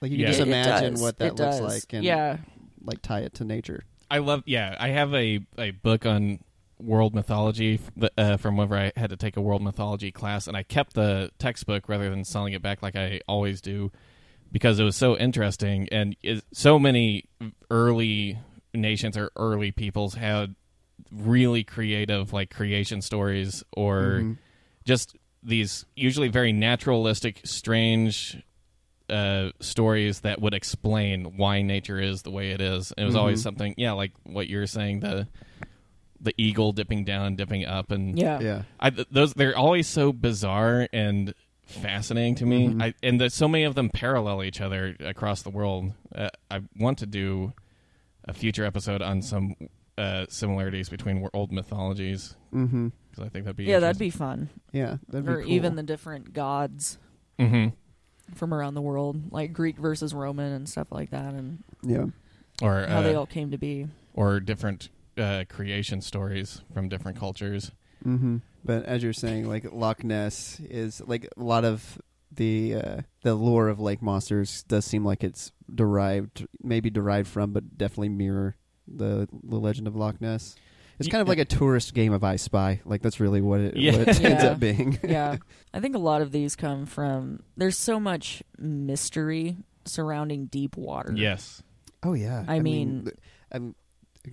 [0.01, 0.25] Like you Yeah.
[0.27, 1.01] can just It- it imagine does.
[1.01, 1.61] what that It looks does.
[1.61, 2.37] like and yeah
[2.83, 3.83] like tie it to nature.
[4.11, 4.43] I love.
[4.45, 6.39] Yeah, I have a a book on
[6.83, 7.79] world mythology
[8.17, 11.31] uh, from whenever I had to take a world mythology class, and I kept the
[11.39, 13.91] textbook rather than selling it back like I always do
[14.51, 17.25] because it was so interesting and it, so many
[17.71, 18.37] early
[18.73, 20.55] nations or early peoples had
[21.11, 24.37] really creative like creation stories or Mhm.
[24.85, 28.41] just these usually very naturalistic, strange
[29.09, 32.91] uh, stories that would explain why nature is the way it is.
[32.91, 33.43] And it was always Mhm.
[33.43, 35.27] something, yeah, like what you're saying the
[36.23, 40.11] the eagle dipping down and dipping up, and yeah Yeah, I, those they're always so
[40.11, 41.33] bizarre and
[41.65, 42.69] fascinating to me.
[42.69, 42.81] Mhm.
[42.81, 45.93] I, and that so many of them parallel each other across the world.
[46.13, 47.53] Uh, I want to do
[48.25, 49.55] a future episode on some
[49.97, 52.87] uh, similarities between old mythologies mm-hmm.
[53.11, 55.51] because I think that'd be yeah that'd be fun yeah, that'd be or cool.
[55.51, 56.97] even the different gods
[57.37, 57.67] hmm
[58.35, 62.05] from around the world, like Greek versus Roman and stuff like that, and yeah,
[62.61, 63.87] or how uh, they all came to be.
[64.13, 67.71] or different uh, creation stories from different cultures.
[68.05, 68.37] mm-hmm.
[68.65, 72.01] But as you're saying, like Loch Ness is like a lot of
[72.31, 77.51] the uh, the lore of lake monsters does seem like it's derived, maybe derived from,
[77.51, 78.55] but definitely mirror
[78.87, 80.55] the the legend of Loch Ness.
[80.99, 82.79] It's kind of like a tourist game of I Spy.
[82.85, 83.97] Like that's really what it, Yeah.
[83.97, 84.51] what it ends Yeah.
[84.51, 84.97] up being.
[85.03, 85.37] yeah,
[85.73, 87.43] I think a lot of these come from.
[87.57, 91.13] There's so much mystery surrounding deep water.
[91.15, 91.61] Yes.
[92.03, 92.45] Oh yeah.
[92.47, 93.15] I mean- th-
[93.51, 93.75] I'm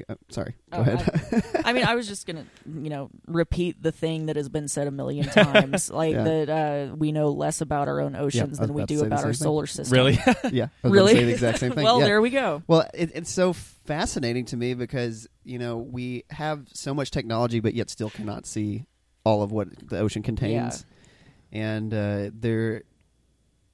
[0.09, 0.55] uh, sorry.
[0.72, 1.45] Go Oh, ahead.
[1.64, 4.86] I mean, I was just gonna, you know, repeat the thing that has been said
[4.86, 6.24] a million times, like Yeah.
[6.24, 9.20] that uh, we know less about our own oceans I was than we do about
[9.20, 9.34] our thing.
[9.34, 9.97] solar system.
[9.97, 10.18] Really?
[10.53, 10.68] yeah.
[10.84, 11.14] I was really?
[11.14, 11.84] say the exact same thing.
[11.84, 12.07] well, yeah.
[12.07, 12.62] there we go.
[12.66, 17.61] Well, it, it's so fascinating to me because you know we have so much technology,
[17.61, 18.86] but yet still cannot see
[19.24, 20.86] all of what the ocean contains,
[21.53, 22.82] and uh, there,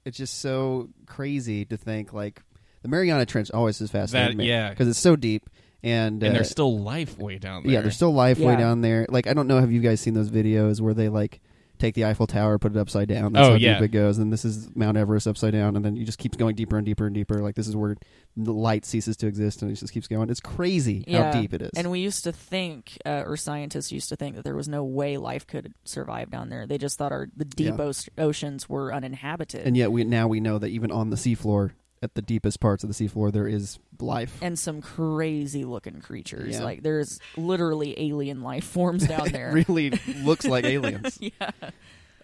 [0.05, 2.41] it's just so crazy to think like
[2.81, 4.69] the Mariana Trench always is fascinating That- me, yeah.
[4.69, 5.49] because it's so deep,
[5.83, 7.71] and, and uh, there's still life way down there.
[7.73, 9.05] yeah, there's still life way down there.
[9.09, 11.39] Like I don't know, have you guys seen those videos where they like
[11.79, 13.33] take the Eiffel Tower, put it upside down.
[13.33, 13.75] That's Oh, how yeah.
[13.75, 14.17] deep it goes.
[14.17, 16.83] And this is Mount Everest upside down, and then you just keep going deeper and
[16.83, 17.35] deeper and deeper.
[17.43, 17.95] Like this is where
[18.35, 20.31] the light ceases to exist, and it just keeps going.
[20.31, 21.31] It's crazy Yeah.
[21.31, 21.69] how deep it is.
[21.77, 24.83] And we used to think, uh, or scientists used to think that there was no
[24.83, 26.65] way life could survive down there.
[26.65, 27.85] They just thought our the deep Yeah.
[27.85, 29.67] oce- oceans were uninhabited.
[29.67, 31.73] And yet we now we know that even on the seafloor,
[32.03, 34.37] at the deepest parts of the seafloor, there is life.
[34.41, 36.55] and some crazy looking creatures.
[36.55, 36.63] Yeah.
[36.63, 39.51] Like there's literally alien life forms down there.
[39.51, 39.91] Really
[40.23, 41.17] looks like aliens.
[41.19, 41.51] yeah.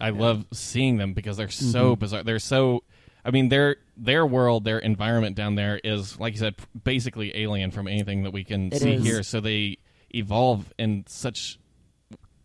[0.00, 1.98] I love seeing them because they're so Mhm.
[2.00, 2.22] bizarre.
[2.22, 2.82] They're so.
[3.24, 7.70] I mean, their their world, their environment down there is, like you said, basically alien
[7.70, 9.04] from anything that we can It see is.
[9.04, 9.22] here.
[9.22, 9.78] So they
[10.14, 11.58] evolve in such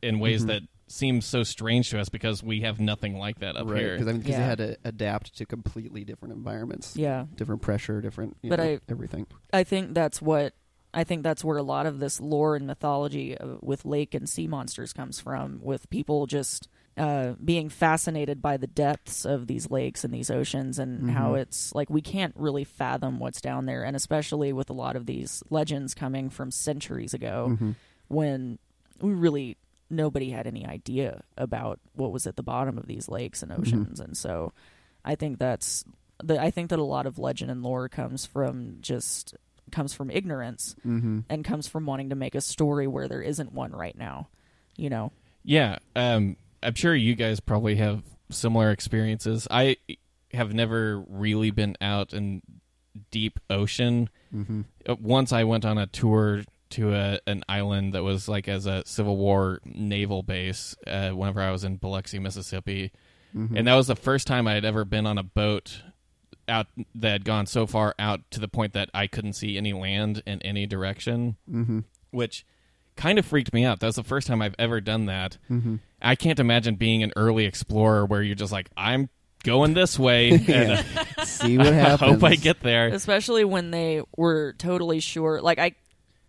[0.01, 0.47] in ways Mhm.
[0.47, 3.79] that seem so strange to us because we have nothing like that up right?
[3.79, 3.91] here.
[3.93, 4.37] Because I mean, 'cause Yeah.
[4.39, 7.25] they had to adapt to completely different environments, Yeah.
[7.35, 8.35] different pressure, different.
[8.41, 9.27] You But know, I- everything.
[9.53, 10.53] I think that's what
[10.91, 14.27] I think that's where a lot of this lore and mythology uh, with lake and
[14.27, 16.67] sea monsters comes from, with people just
[16.97, 21.41] uh, being fascinated by the depths of these lakes and these oceans and how Mhm.
[21.41, 25.05] it's like we can't really fathom what's down there, and especially with a lot of
[25.05, 27.75] these legends coming from centuries ago Mhm.
[28.07, 28.57] when
[28.99, 29.55] we really
[29.89, 33.99] nobody had any idea about what was at the bottom of these lakes and oceans
[33.99, 34.53] and so
[35.03, 35.83] i think that's
[36.23, 39.35] the i think that a lot of legend and lore comes from just
[39.71, 41.23] comes from ignorance Mhm.
[41.29, 44.27] and comes from wanting to make a story where there isn't one right now
[44.75, 45.11] you know
[45.43, 49.47] Yeah, um, I'm sure you guys probably have similar experiences.
[49.49, 49.77] I
[50.33, 52.41] have never really been out in
[53.09, 54.09] deep ocean.
[54.35, 54.65] Mhm.
[54.87, 58.65] Uh, Once I went on a tour to a, an island that was like as
[58.65, 60.75] a Civil War naval base.
[60.85, 62.91] Uh, whenever I was in Biloxi, Mississippi,
[63.35, 63.57] Mhm.
[63.57, 65.81] and that was the first time I had ever been on a boat
[66.47, 66.65] out
[66.95, 70.23] that had gone so far out to the point that I couldn't see any land
[70.25, 71.83] in any direction, Mhm.
[72.09, 72.43] which
[72.95, 73.79] kind of freaked me out.
[73.79, 75.37] That was the first time I've ever done that.
[75.49, 75.79] Mhm.
[76.01, 79.09] I can't imagine being an early explorer where you're just like, I'm
[79.43, 80.71] going this way, and
[81.17, 82.11] uh, See what I happens.
[82.11, 82.87] hope I get there.
[82.87, 85.73] especially when they were totally sure like i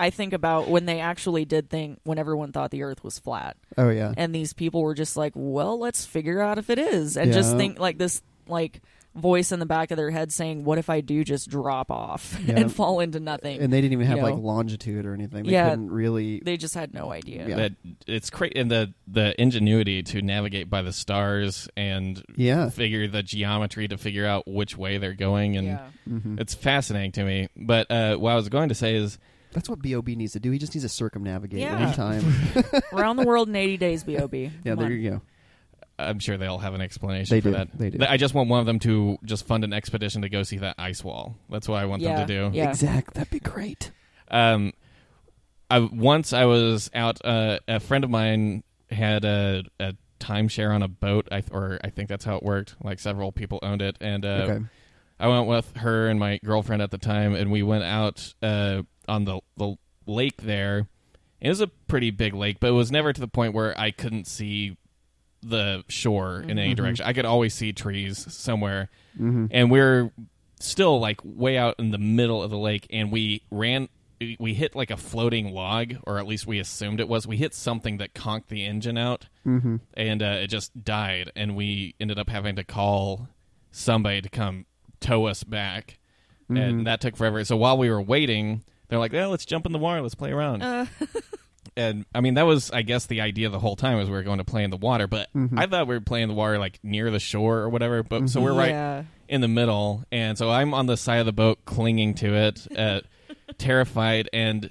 [0.01, 3.57] i think about when they actually did think when everyone thought the earth was flat
[3.78, 4.12] Oh yeah.
[4.16, 7.57] and these people were just like well let's figure out if it is and just
[7.57, 8.80] think like this like
[9.14, 12.38] voice in the back of their head saying, "What if I do just drop off
[12.46, 12.61] Yeah.
[12.61, 14.40] and fall into nothing?" and they didn't even have you like know.
[14.40, 15.44] longitude or anything.
[15.46, 15.70] They Yeah.
[15.70, 16.40] couldn't really.
[16.44, 17.48] they just had no idea.
[17.48, 17.57] Yeah.
[17.57, 17.72] That
[18.07, 22.70] it's crazy, and the the ingenuity to navigate by the stars and Yeah.
[22.70, 25.88] figure the geometry to figure out which way they're going, and Yeah.
[26.09, 27.48] hmm it's fascinating to me.
[27.57, 29.18] But uh, what I was going to say is,
[29.53, 30.51] That's what Bob needs to do.
[30.51, 31.76] He just needs to circumnavigate Yeah.
[31.78, 32.24] anytime.
[32.92, 34.32] Around the world in 80 days, Bob.
[34.34, 34.92] yeah, Come there on.
[34.92, 35.20] you go.
[35.98, 37.57] I'm sure they all have an explanation They for do.
[37.57, 37.68] that.
[37.78, 37.98] They do.
[38.09, 40.76] I just want one of them to just fund an expedition to go see that
[40.78, 41.36] ice wall.
[41.51, 42.16] That's what I want Yeah.
[42.16, 42.57] them to do.
[42.57, 42.70] Yeah.
[42.70, 43.14] Exact.
[43.14, 43.90] That'd be great.
[44.30, 44.72] Um,
[45.68, 47.24] I once I was out.
[47.24, 51.90] Uh, a friend of mine had a, a timeshare on a boat, I, or I
[51.90, 52.76] think that's how it worked.
[52.82, 54.64] Like several people owned it, and uh, okay.
[55.18, 58.82] I went with her and my girlfriend at the time, and we went out uh,
[59.11, 60.88] on the the lake there.
[61.40, 63.90] It was a pretty big lake, but it was never to the point where I
[63.90, 64.76] couldn't see
[65.42, 66.76] the shore in any Mhm.
[66.76, 67.06] direction.
[67.06, 69.46] I could always see trees somewhere, Mm-hmm.
[69.50, 70.12] and we're
[70.61, 73.88] still like way out in the middle of the lake, and we ran.
[74.38, 77.26] We hit like a floating log, or at least we assumed it was.
[77.26, 79.76] We hit something that conked the engine out, Mm-hmm.
[79.94, 83.28] and uh, it just died and we ended up having to call
[83.70, 84.66] somebody to come
[85.00, 85.96] tow us back
[86.50, 86.56] Mm-hmm.
[86.58, 89.72] and that took forever so while we were waiting they're like yeah let's jump in
[89.72, 90.84] the water let's play around Uh,
[91.76, 94.22] and i mean that was i guess the idea the whole time was we were
[94.22, 95.59] going to play in the water but Mhm.
[95.59, 98.28] i thought we were playing in the water like near the shore or whatever but
[98.28, 99.05] so we're right Yeah.
[99.28, 102.66] in the middle and so i'm on the side of the boat clinging to it
[102.76, 103.01] uh,
[103.59, 104.68] terrified and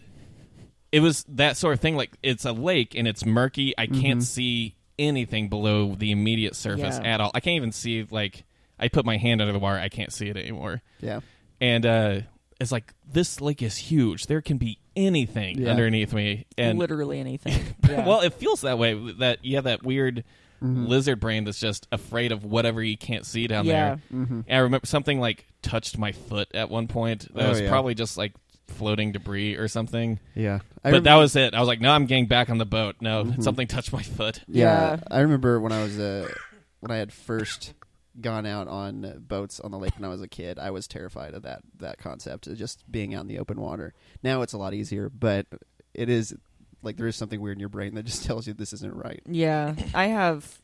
[0.92, 4.20] it was that sort of thing like it's a lake and it's murky i can't
[4.20, 4.24] Mhm.
[4.24, 7.14] see anything below the immediate surface Yeah.
[7.14, 8.44] at all i can't even see like
[8.78, 11.22] i put my hand under the water i can't see it anymore Yeah.
[11.62, 12.20] and uh
[12.60, 15.70] it's like this lake is huge there can be anything Yeah.
[15.72, 17.62] underneath me and Literally anything.
[17.90, 18.06] Yeah.
[18.06, 20.24] well it feels that way that you have that weird
[20.62, 20.90] Mhm.
[20.90, 23.72] lizard brain that's just afraid of whatever you can't see down yeah.
[23.96, 24.42] there Mm-hmm.
[24.46, 27.34] and I remember something like touched my foot at one point.
[27.34, 27.70] That Oh, was yeah.
[27.70, 28.34] probably just like
[28.68, 30.20] floating debris or something.
[30.36, 30.60] Yeah.
[30.84, 31.54] but that was it.
[31.54, 32.98] I was like, no, I'm getting back on the boat.
[33.02, 33.42] No, Mhm.
[33.44, 34.42] something touched my foot.
[34.50, 34.66] Yeah,
[34.98, 35.00] Yeah.
[35.10, 36.30] I remember when I was uh,
[36.82, 37.74] when I had first
[38.22, 40.60] gone out on uh, boats on the lake when I was a kid.
[40.60, 43.94] I was terrified of that that concept of just being out in the open water.
[44.24, 45.46] Now it's a lot easier, but
[45.94, 46.36] it is
[46.82, 49.22] like there is something weird in your brain that just tells you this isn't right.
[49.26, 50.60] Yeah, I have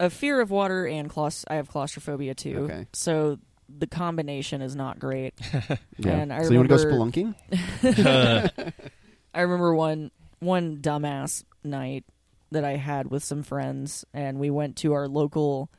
[0.00, 2.58] a fear of water and claus- I have claustrophobia too.
[2.70, 2.86] Okay.
[2.92, 5.34] So the combination is not great.
[5.96, 6.10] Yeah.
[6.10, 7.34] And I so you want to go remember-
[7.82, 8.72] spelunking?
[9.34, 10.10] I remember one
[10.40, 12.04] one dumbass night
[12.50, 15.70] that I had with some friends, and we went to our local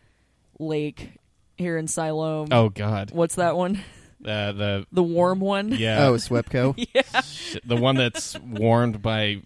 [0.60, 1.18] lake
[1.58, 2.48] here in Siloam.
[2.52, 3.78] Oh God, What's that one?
[4.26, 5.70] uh, the The warm one.
[5.74, 6.74] yeah, Oh, Swepco.
[6.94, 7.22] yeah.
[7.66, 9.42] the one that's warmed by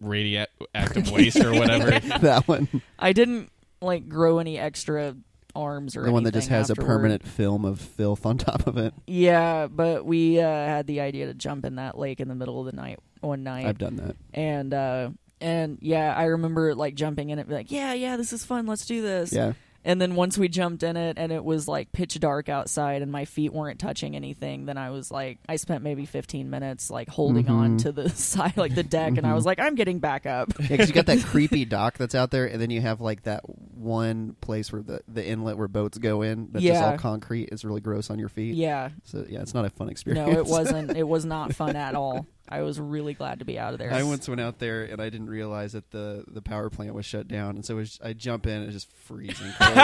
[0.00, 1.90] radioactive waste or whatever.
[2.20, 2.68] that one,
[2.98, 5.16] I didn't like grow any extra
[5.54, 8.66] arms or the one that just anything has a permanent film of filth on top
[8.66, 8.92] of it.
[9.06, 12.60] Yeah, but we uh, had the idea to jump in that lake in the middle
[12.60, 14.14] of the night one night, I've done that.
[14.34, 15.08] and uh,
[15.40, 18.66] and yeah, I remember like jumping in it, be like, yeah, yeah, this is fun,
[18.66, 19.32] let's do this.
[19.32, 19.54] Yeah.
[19.86, 23.10] And then once we jumped in it, and it was like pitch dark outside, and
[23.12, 27.08] my feet weren't touching anything, then I was like, I spent maybe 15 minutes like
[27.08, 27.82] holding on Mhm.
[27.84, 29.34] to the side, like the deck, and I Mhm.
[29.36, 30.52] was like, I'm getting back up.
[30.58, 33.22] Yeah, because you got that creepy dock that's out there, and then you have like
[33.22, 36.90] that one place where the the inlet where boats go in that's just Yeah.
[36.90, 37.50] all concrete.
[37.52, 38.56] It's really gross on your feet.
[38.56, 40.28] yeah, So yeah, it's not a fun experience.
[40.32, 40.96] no, it wasn't.
[40.96, 42.26] It was not fun at all.
[42.48, 43.92] I was really glad to be out of there.
[43.92, 47.04] I once went out there and I didn't realize that the, the power plant was
[47.04, 49.74] shut down, and so it was, I jump in and it's just freezing cold.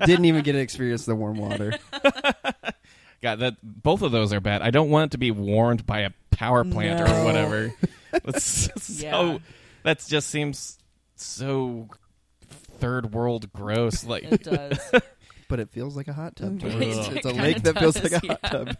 [0.06, 1.72] didn't even get to experience the warm water.
[3.22, 4.62] God, that both of those are bad.
[4.62, 7.74] I don't want it to be warmed by a power plant or whatever.
[8.12, 9.02] That's so.
[9.32, 9.38] Yeah.
[9.82, 10.78] That just seems
[11.16, 11.88] so
[12.78, 14.04] third world gross.
[14.04, 14.78] Like It does.
[15.48, 16.60] But it feels like a hot tub.
[16.60, 16.90] to It me.
[16.90, 18.76] It's, it's a kinda lake that feels does, like a hot tub.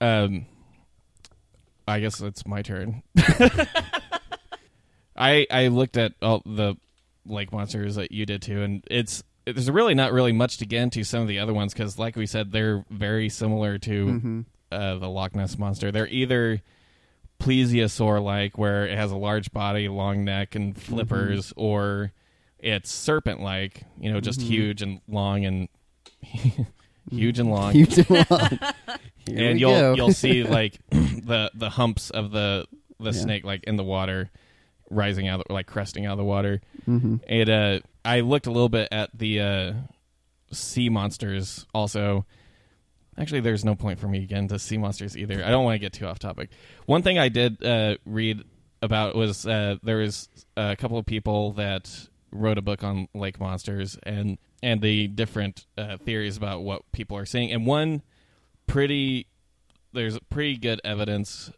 [0.00, 0.46] Um,
[1.88, 3.02] I guess it's my turn.
[5.16, 6.76] I I looked at all the
[7.26, 10.82] lake monsters that you did too, and it's there's really not really much to get
[10.82, 14.44] into some of the other ones because, like we said, they're very similar to Mhm.
[14.70, 15.90] uh, the Loch Ness monster.
[15.90, 16.60] They're either
[17.40, 22.12] plesiosaur like, where it has a large body, long neck, and flippers, or
[22.58, 24.44] it's serpent like, you know, just Mhm.
[24.44, 25.68] huge and long and
[27.10, 27.72] huge and long.
[27.72, 28.26] Huge and long.
[29.26, 29.94] Here and we you'll go.
[29.94, 32.66] you'll see like the the humps of the
[32.98, 33.12] the Yeah.
[33.12, 34.30] snake like in the water
[34.90, 37.20] rising out like cresting out of the water Mhm.
[37.28, 39.72] and uh i looked a little bit at the uh
[40.50, 42.24] sea monsters also
[43.18, 45.78] actually there's no point for me again to sea monsters either i don't want to
[45.78, 46.48] get too off topic
[46.86, 48.42] one thing i did uh read
[48.80, 53.38] about was uh there was a couple of people that wrote a book on lake
[53.38, 57.52] monsters and and the different uh, theories about what people are seeing.
[57.52, 58.02] And one
[58.66, 59.26] pretty,
[59.92, 61.50] there's pretty good evidence,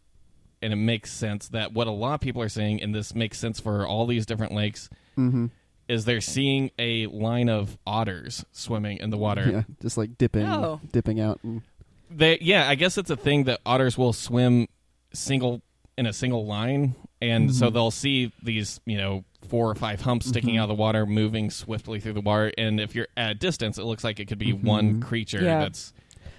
[0.62, 3.38] and it makes sense that what a lot of people are saying, and this makes
[3.38, 4.88] sense for all these different lakes,
[5.18, 5.46] Mm-hmm.
[5.88, 9.50] is they're seeing a line of otters swimming in the water.
[9.50, 10.80] Yeah, just like dipping, Oh.
[10.92, 11.40] dipping out.
[11.42, 11.62] And,
[12.10, 14.68] They, yeah, I guess it's a thing that otters will swim
[15.12, 15.62] single
[15.98, 20.26] in a single line, and so they'll see these, you know, four or five humps
[20.26, 22.52] sticking out of the water, moving swiftly through the water.
[22.56, 25.60] And if you're at a distance, it looks like it could be one creature Yeah.
[25.60, 25.92] that's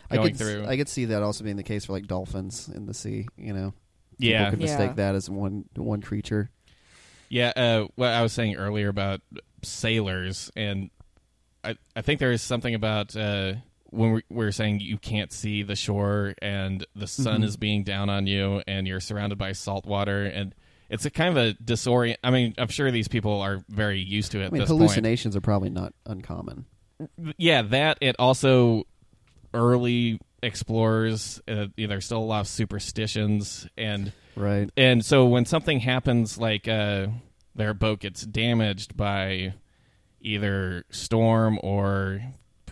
[0.10, 0.66] I going could, through.
[0.68, 3.28] I could see that also being the case for like dolphins in the sea.
[3.38, 3.74] You know,
[4.18, 4.78] yeah, people could Yeah.
[4.78, 6.50] mistake that as one one creature.
[7.30, 9.22] Yeah, uh, what I was saying earlier about
[9.64, 10.90] sailors, and
[11.64, 13.54] I, I think there is something about uh,
[13.86, 17.46] when we, we were saying you can't see the shore and the sun Mhm.
[17.46, 20.54] is being down on you and you're surrounded by salt water and
[20.92, 22.18] it's a kind of a disorient.
[22.24, 25.42] I mean, I'm sure these people are very used to it I mean, hallucinations are
[25.42, 26.66] probably not uncommon.
[27.38, 28.84] Yeah, that it also
[29.54, 31.42] early explorers.
[31.48, 34.70] Uh, there's still a lot of superstitions and Right.
[34.78, 37.08] and so when something happens like uh,
[37.56, 39.54] their boat gets damaged by
[40.22, 42.22] either storm or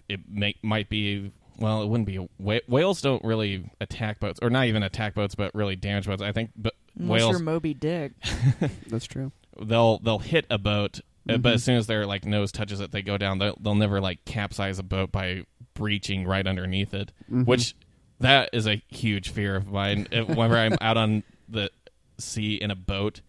[0.08, 4.50] it may, might be well it wouldn't be wh- whales don't really attack boats or
[4.50, 7.74] not even attack boats but really damage boats i think but Unless whales you're Moby
[7.74, 8.14] Dick.
[8.88, 9.32] That's true.
[9.62, 12.92] they'll they'll hit a boat uh, but as soon as their like nose touches it
[12.92, 17.12] they go down they'll, they'll never like capsize a boat by breaching right underneath it
[17.32, 17.46] Mhm.
[17.46, 17.76] which
[18.20, 21.70] that is a huge fear of mine If- whenever i'm out on the
[22.18, 23.22] sea in a boat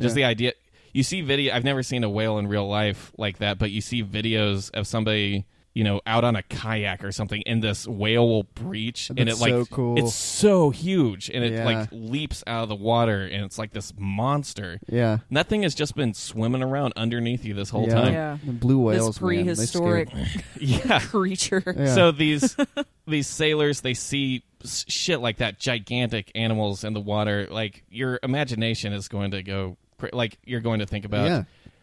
[0.00, 0.22] just Yeah.
[0.22, 0.52] the idea
[0.92, 3.80] you see video i've never seen a whale in real life like that but you
[3.80, 5.44] see videos of somebody
[5.78, 9.38] you know out on a kayak or something and this whale will breach and it
[9.38, 9.96] like so cool.
[9.98, 11.64] it's so huge and it Yeah.
[11.64, 15.18] like leaps out of the water and it's like this monster Yeah.
[15.28, 17.94] and that thing has just been swimming around underneath you this whole yeah.
[17.94, 18.38] time Yeah.
[18.44, 19.06] The blue whales.
[19.06, 21.62] this prehistoric scared- yeah creature.
[21.76, 21.94] Yeah.
[21.94, 22.56] so these
[23.06, 28.92] these sailors they see shit like that gigantic animals in the water like your imagination
[28.92, 29.76] is going to go
[30.12, 31.42] like you're going to think about Yeah.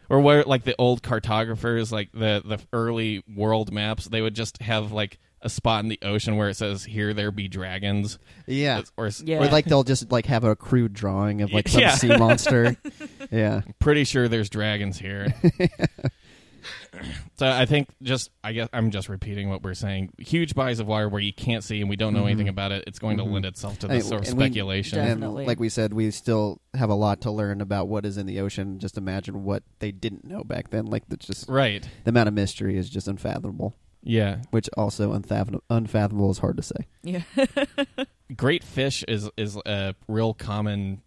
[0.09, 4.61] Or where like the old cartographers like the the early world maps they would just
[4.61, 8.81] have like a spot in the ocean where it says here there be dragons Yeah.
[8.97, 9.43] or Yeah.
[9.43, 11.91] Or like they'll just like have a crude drawing of like some Yeah.
[11.95, 12.75] sea monster.
[13.31, 13.61] yeah.
[13.77, 15.35] pretty sure there's dragons here
[17.37, 20.87] so i think just i guess i'm just repeating what we're saying huge bodies of
[20.87, 22.31] water where you can't see and we don't know Mhm.
[22.31, 23.23] anything about it it's going Mhm.
[23.25, 25.69] to lend itself to Hey, this sort of and we- speculation Def- And like we
[25.69, 28.79] said, we still have a lot to learn about what is in the ocean.
[28.79, 30.85] Just imagine what they didn't know back then.
[30.85, 33.75] Like it's just right the amount of mystery is just unfathomable.
[34.03, 36.87] yeah Which also unfathom- unfathomable is hard to say.
[37.03, 37.21] Yeah.
[38.35, 41.01] great fish is is a real common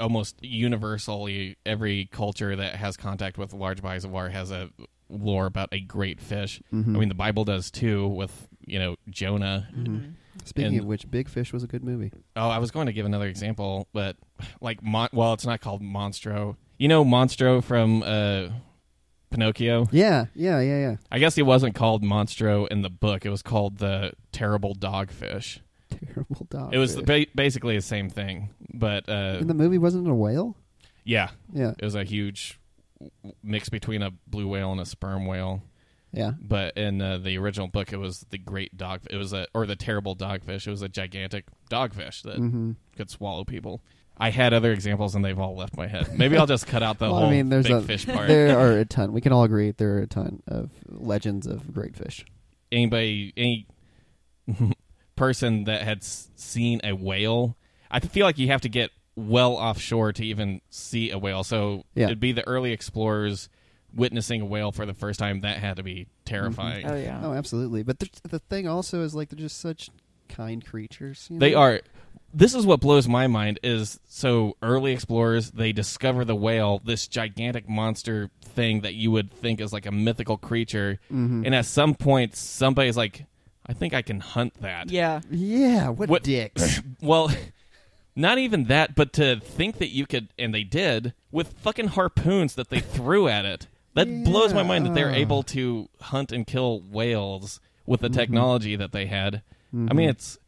[0.00, 4.70] almost universally every culture that has contact with large bodies of water has a
[5.08, 6.96] lore about a great fish Mhm.
[6.96, 10.14] i mean the bible does too with you know jonah Mhm.
[10.44, 12.12] Speaking and- of which, Big Fish was a good movie.
[12.36, 14.16] oh i was going to give another example but
[14.60, 18.48] like mon- well it's not called monstro you know monstro from uh
[19.30, 20.96] pinocchio Yeah, yeah, yeah, yeah.
[21.10, 25.58] i guess he wasn't called monstro in the book it was called the terrible dogfish
[26.14, 26.74] Terrible dog.
[26.74, 27.04] it was fish.
[27.04, 30.56] ba- basically the same thing but uh in the movie wasn't it a whale.
[31.04, 32.58] yeah Yeah, It was a huge
[33.42, 35.62] mix between a blue whale and a sperm whale.
[36.12, 36.32] yeah.
[36.40, 39.02] But in uh, the original book, it was the great dog.
[39.10, 40.66] It was a or the terrible dogfish.
[40.66, 43.82] It was a gigantic dogfish that hmm could swallow people.
[44.16, 46.16] I had other examples and they've all left my head.
[46.18, 48.28] Maybe I'll just cut out the Well, whole I mean, there's big a, fish part.
[48.28, 49.12] There are a ton.
[49.12, 52.24] We can all agree there are a ton of legends of great fish.
[52.72, 53.66] Anybody, any
[55.16, 57.56] person that had s- seen a whale,
[57.90, 61.42] I feel like you have to get well offshore to even see a whale.
[61.42, 62.04] So Yeah.
[62.06, 63.48] it'd be the early explorers
[63.94, 65.40] witnessing a whale for the first time.
[65.40, 66.86] That had to be terrifying.
[66.86, 67.20] Oh yeah.
[67.22, 67.82] Oh, absolutely.
[67.82, 69.88] But the, the thing also is like they're just such
[70.28, 71.26] kind creatures.
[71.30, 71.58] you They know?
[71.58, 71.80] are.
[72.34, 77.08] This is what blows my mind is so early explorers they discover the whale, this
[77.08, 81.46] gigantic monster thing that you would think is like a mythical creature, Mhm.
[81.46, 83.24] and at some point somebody's like,
[83.68, 85.20] "I think I can hunt that." Yeah.
[85.30, 86.80] Yeah, what, What- dicks?
[87.02, 87.30] Well,
[88.14, 92.54] not even that, but to think that you could, and they did with fucking harpoons
[92.54, 93.66] that they threw at it.
[93.94, 98.76] That blows my mind that they're able to hunt and kill whales with the technology
[98.76, 99.42] that they had.
[99.72, 99.94] I Mhm.
[99.94, 100.38] mean, it's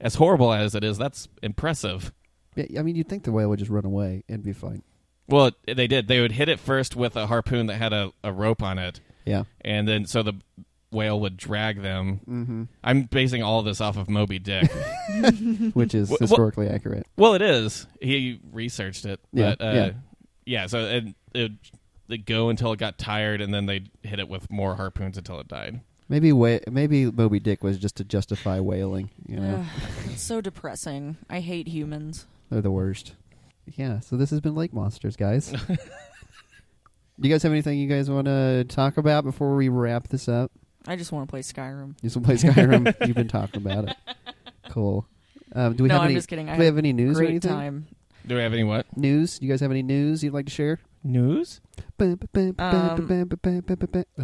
[0.00, 0.96] as horrible as it is.
[0.98, 2.12] That's impressive.
[2.56, 4.82] Yeah, I mean, you'd think the whale would just run away and be fine.
[5.26, 6.08] Well, they did.
[6.08, 9.00] They would hit it first with a harpoon that had a, a rope on it,
[9.24, 9.44] Yeah.
[9.62, 10.34] and then so the
[10.94, 12.20] whale would drag them.
[12.28, 12.62] Mm-hmm.
[12.82, 14.70] I'm basing all of this off of Moby Dick.
[15.74, 17.06] Which is Wh- wh- historically accurate.
[17.16, 17.86] well, it is.
[18.00, 19.90] He researched it, Yeah, but uh, yeah.
[20.46, 20.66] yeah.
[20.68, 21.04] So it,
[21.34, 21.52] it
[22.08, 25.40] they go until it got tired, and then they'd hit it with more harpoons until
[25.40, 25.80] it died.
[26.08, 29.10] Maybe wha- maybe Moby Dick was just to justify whaling.
[29.26, 31.16] You know, Ugh, it's so depressing.
[31.30, 32.26] I hate humans.
[32.50, 33.14] they're the worst.
[33.76, 34.00] Yeah.
[34.00, 35.48] So this has been Lake Monsters, guys.
[35.50, 35.56] Do
[37.18, 40.52] you guys have anything you guys want to talk about before we wrap this up?
[40.86, 41.94] I just want to play Skyrim.
[42.02, 42.94] You want to play Skyrim?
[43.06, 43.96] You've been talking about it.
[44.70, 45.06] Cool.
[45.54, 46.14] Um, do we no, have I'm any?
[46.16, 46.48] just kidding.
[46.48, 47.50] I do we have any a news or great anything?
[47.50, 47.86] time.
[48.26, 49.38] Do we have any what News?
[49.38, 50.80] Do you guys have any news you'd like to share?
[51.06, 51.60] news?
[51.98, 52.18] That's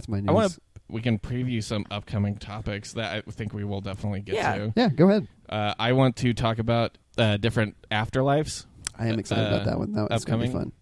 [0.09, 0.29] my news.
[0.29, 0.61] I want to.
[0.89, 4.57] We can preview some upcoming topics that I think we will definitely get Yeah.
[4.57, 4.73] to.
[4.75, 5.29] Yeah, go ahead.
[5.49, 8.67] Uh, I want to talk about uh, different afterlives,
[8.99, 9.93] I am excited Uh, about that one.
[9.93, 10.71] That was going to be upcoming?
[10.71, 10.73] fun.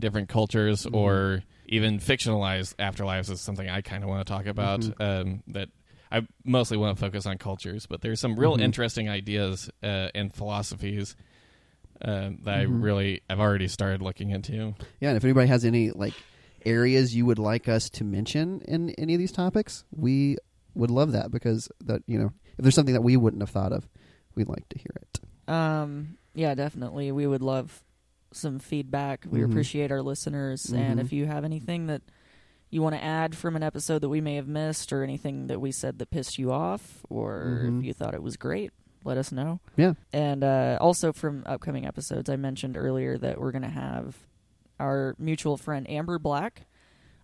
[0.00, 0.94] different cultures, Mhm.
[0.96, 1.42] or
[1.74, 4.80] even fictionalized afterlives is something I kind of want to talk about.
[4.80, 5.00] Mhm.
[5.00, 5.68] Um, that
[6.12, 8.60] I mostly want to focus on cultures, but there's some real Mhm.
[8.62, 11.16] interesting ideas uh, and philosophies
[12.02, 12.82] uh, that I Mhm.
[12.82, 14.74] really I've already started looking into.
[15.00, 16.14] Yeah, and if anybody has any like
[16.66, 20.36] areas you would like us to mention in any of these topics, we
[20.74, 23.72] would love that because that you know if there's something that we wouldn't have thought
[23.72, 23.88] of,
[24.34, 25.20] we'd like to hear it.
[25.52, 27.10] Um, yeah, definitely.
[27.12, 27.82] We would love
[28.36, 29.26] some feedback.
[29.28, 29.44] We Mhm.
[29.50, 31.02] appreciate our listeners, and Mhm.
[31.04, 32.02] if you have anything that
[32.70, 35.60] you want to add from an episode that we may have missed, or anything that
[35.60, 37.78] we said that pissed you off, or Mhm.
[37.78, 38.72] if you thought it was great,
[39.04, 39.60] let us know.
[39.76, 39.94] Yeah.
[40.12, 44.26] And uh, also from upcoming episodes, I mentioned earlier that we're going to have
[44.80, 46.66] our mutual friend Amber Black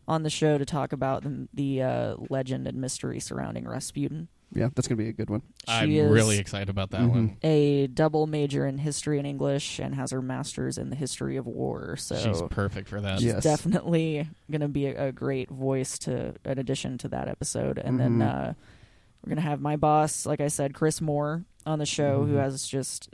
[0.06, 4.28] on the show to talk about the, the uh, legend and mystery surrounding Rasputin.
[4.52, 5.42] Yeah, that's going to be a good one.
[5.68, 7.08] She I'm is really excited about that Mhm.
[7.10, 7.36] one.
[7.42, 11.46] a double major in history and English and has her master's in the history of
[11.46, 11.96] war.
[11.96, 13.20] So She's perfect for that.
[13.20, 13.34] Yeah.
[13.34, 13.44] Yes.
[13.44, 17.78] definitely going to be a, a great voice to an addition to that episode.
[17.78, 18.22] And then Mhm.
[18.28, 18.52] uh,
[19.22, 22.34] we're going to have my boss, like I said, Chris Moore, on the show, who
[22.34, 22.40] Mhm.
[22.42, 23.10] has just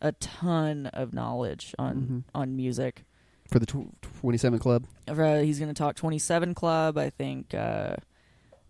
[0.00, 2.22] a ton of knowledge on Mhm.
[2.34, 3.04] on music.
[3.50, 3.90] For the tw-
[4.20, 4.86] 27 Club.
[5.08, 7.54] Uh, he's going to talk Twenty Seven Club, I think.
[7.54, 7.96] Uh,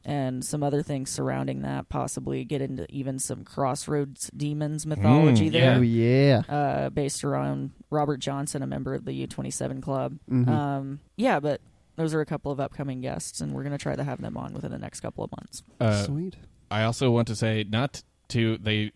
[0.05, 5.53] and some other things surrounding that, possibly get into even some Crossroads Demons mythology Mm,
[5.53, 6.43] there Oh, yeah.
[6.49, 10.19] uh, based around Robert Johnson, a member of the U27 Club.
[10.31, 10.49] Mhm.
[10.49, 11.61] Um, yeah, but
[11.97, 14.37] those are a couple of upcoming guests, and we're going to try to have them
[14.37, 15.63] on within the next couple of months.
[15.81, 16.37] Uh, Sweet.
[16.71, 18.93] I also want to say not to they.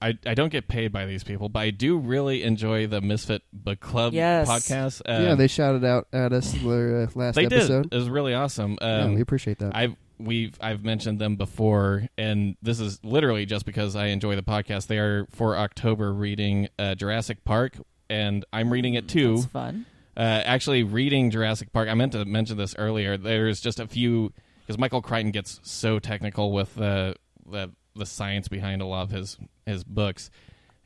[0.00, 3.42] I, I don't get paid by these people, but I do really enjoy the Misfit
[3.52, 4.48] Book Club Yes.
[4.48, 5.02] podcast.
[5.06, 7.82] Um, yeah, they shouted out at us their uh, last they episode.
[7.82, 7.92] did.
[7.94, 8.78] It was really awesome.
[8.80, 9.74] yeah, Um, we appreciate that.
[9.74, 14.42] I've we've I've mentioned them before, and this is literally just because I enjoy the
[14.42, 14.86] podcast.
[14.86, 17.74] They are for October reading uh, Jurassic Park,
[18.10, 19.36] and I'm reading it too.
[19.36, 19.86] That's fun.
[20.16, 23.16] Uh, actually, reading Jurassic Park, I meant to mention this earlier.
[23.16, 24.32] There's just a few
[24.66, 27.14] because Michael Crichton gets so technical with uh,
[27.46, 30.30] the the science behind a lot of his his books,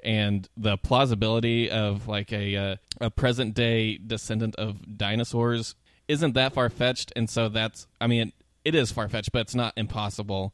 [0.05, 5.75] and the plausibility of like a uh, a present day descendant of dinosaurs
[6.09, 8.33] isn't that far fetched, and so that's I mean
[8.65, 10.53] it is far fetched, but it's not impossible.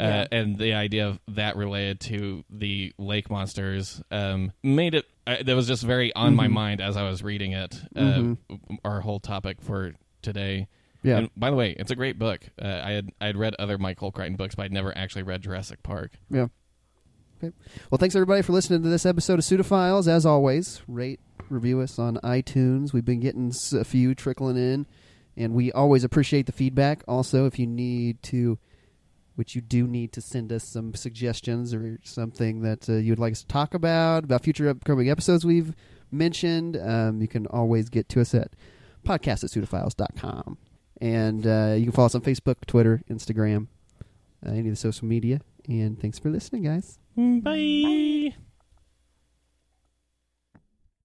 [0.00, 0.26] Uh, Yeah.
[0.38, 5.06] and the idea of that related to the lake monsters um, made it.
[5.26, 6.52] Uh, that was just very on my Mhm.
[6.52, 7.82] mind as I was reading it.
[7.96, 8.36] Uh, Mhm.
[8.84, 10.68] Our whole topic for today.
[11.02, 11.18] yeah.
[11.18, 12.42] And by the way, it's a great book.
[12.62, 15.42] Uh, I had I had read other Michael Crichton books, but I'd never actually read
[15.42, 16.12] Jurassic Park.
[16.30, 16.46] Yeah.
[17.42, 17.54] Okay.
[17.90, 20.06] Well, thanks everybody for listening to this episode of Pseudophiles.
[20.08, 21.18] As always, rate,
[21.50, 22.92] review us on iTunes.
[22.92, 24.86] We've been getting a few trickling in,
[25.38, 27.02] and we always appreciate the feedback.
[27.06, 28.58] Also, if you need to,
[29.36, 33.32] which you do need to send us some suggestions or something that uh, you'd like
[33.32, 35.74] us to talk about about future upcoming episodes we've
[36.10, 38.50] mentioned, um, you can always get to us at
[39.06, 40.58] podcast at pseudophiles.com.
[41.00, 43.68] And uh, you can follow us on Facebook, Twitter, Instagram,
[44.44, 45.40] uh, any of the social media.
[45.68, 46.98] And thanks for listening, guys.
[47.16, 48.34] Bye.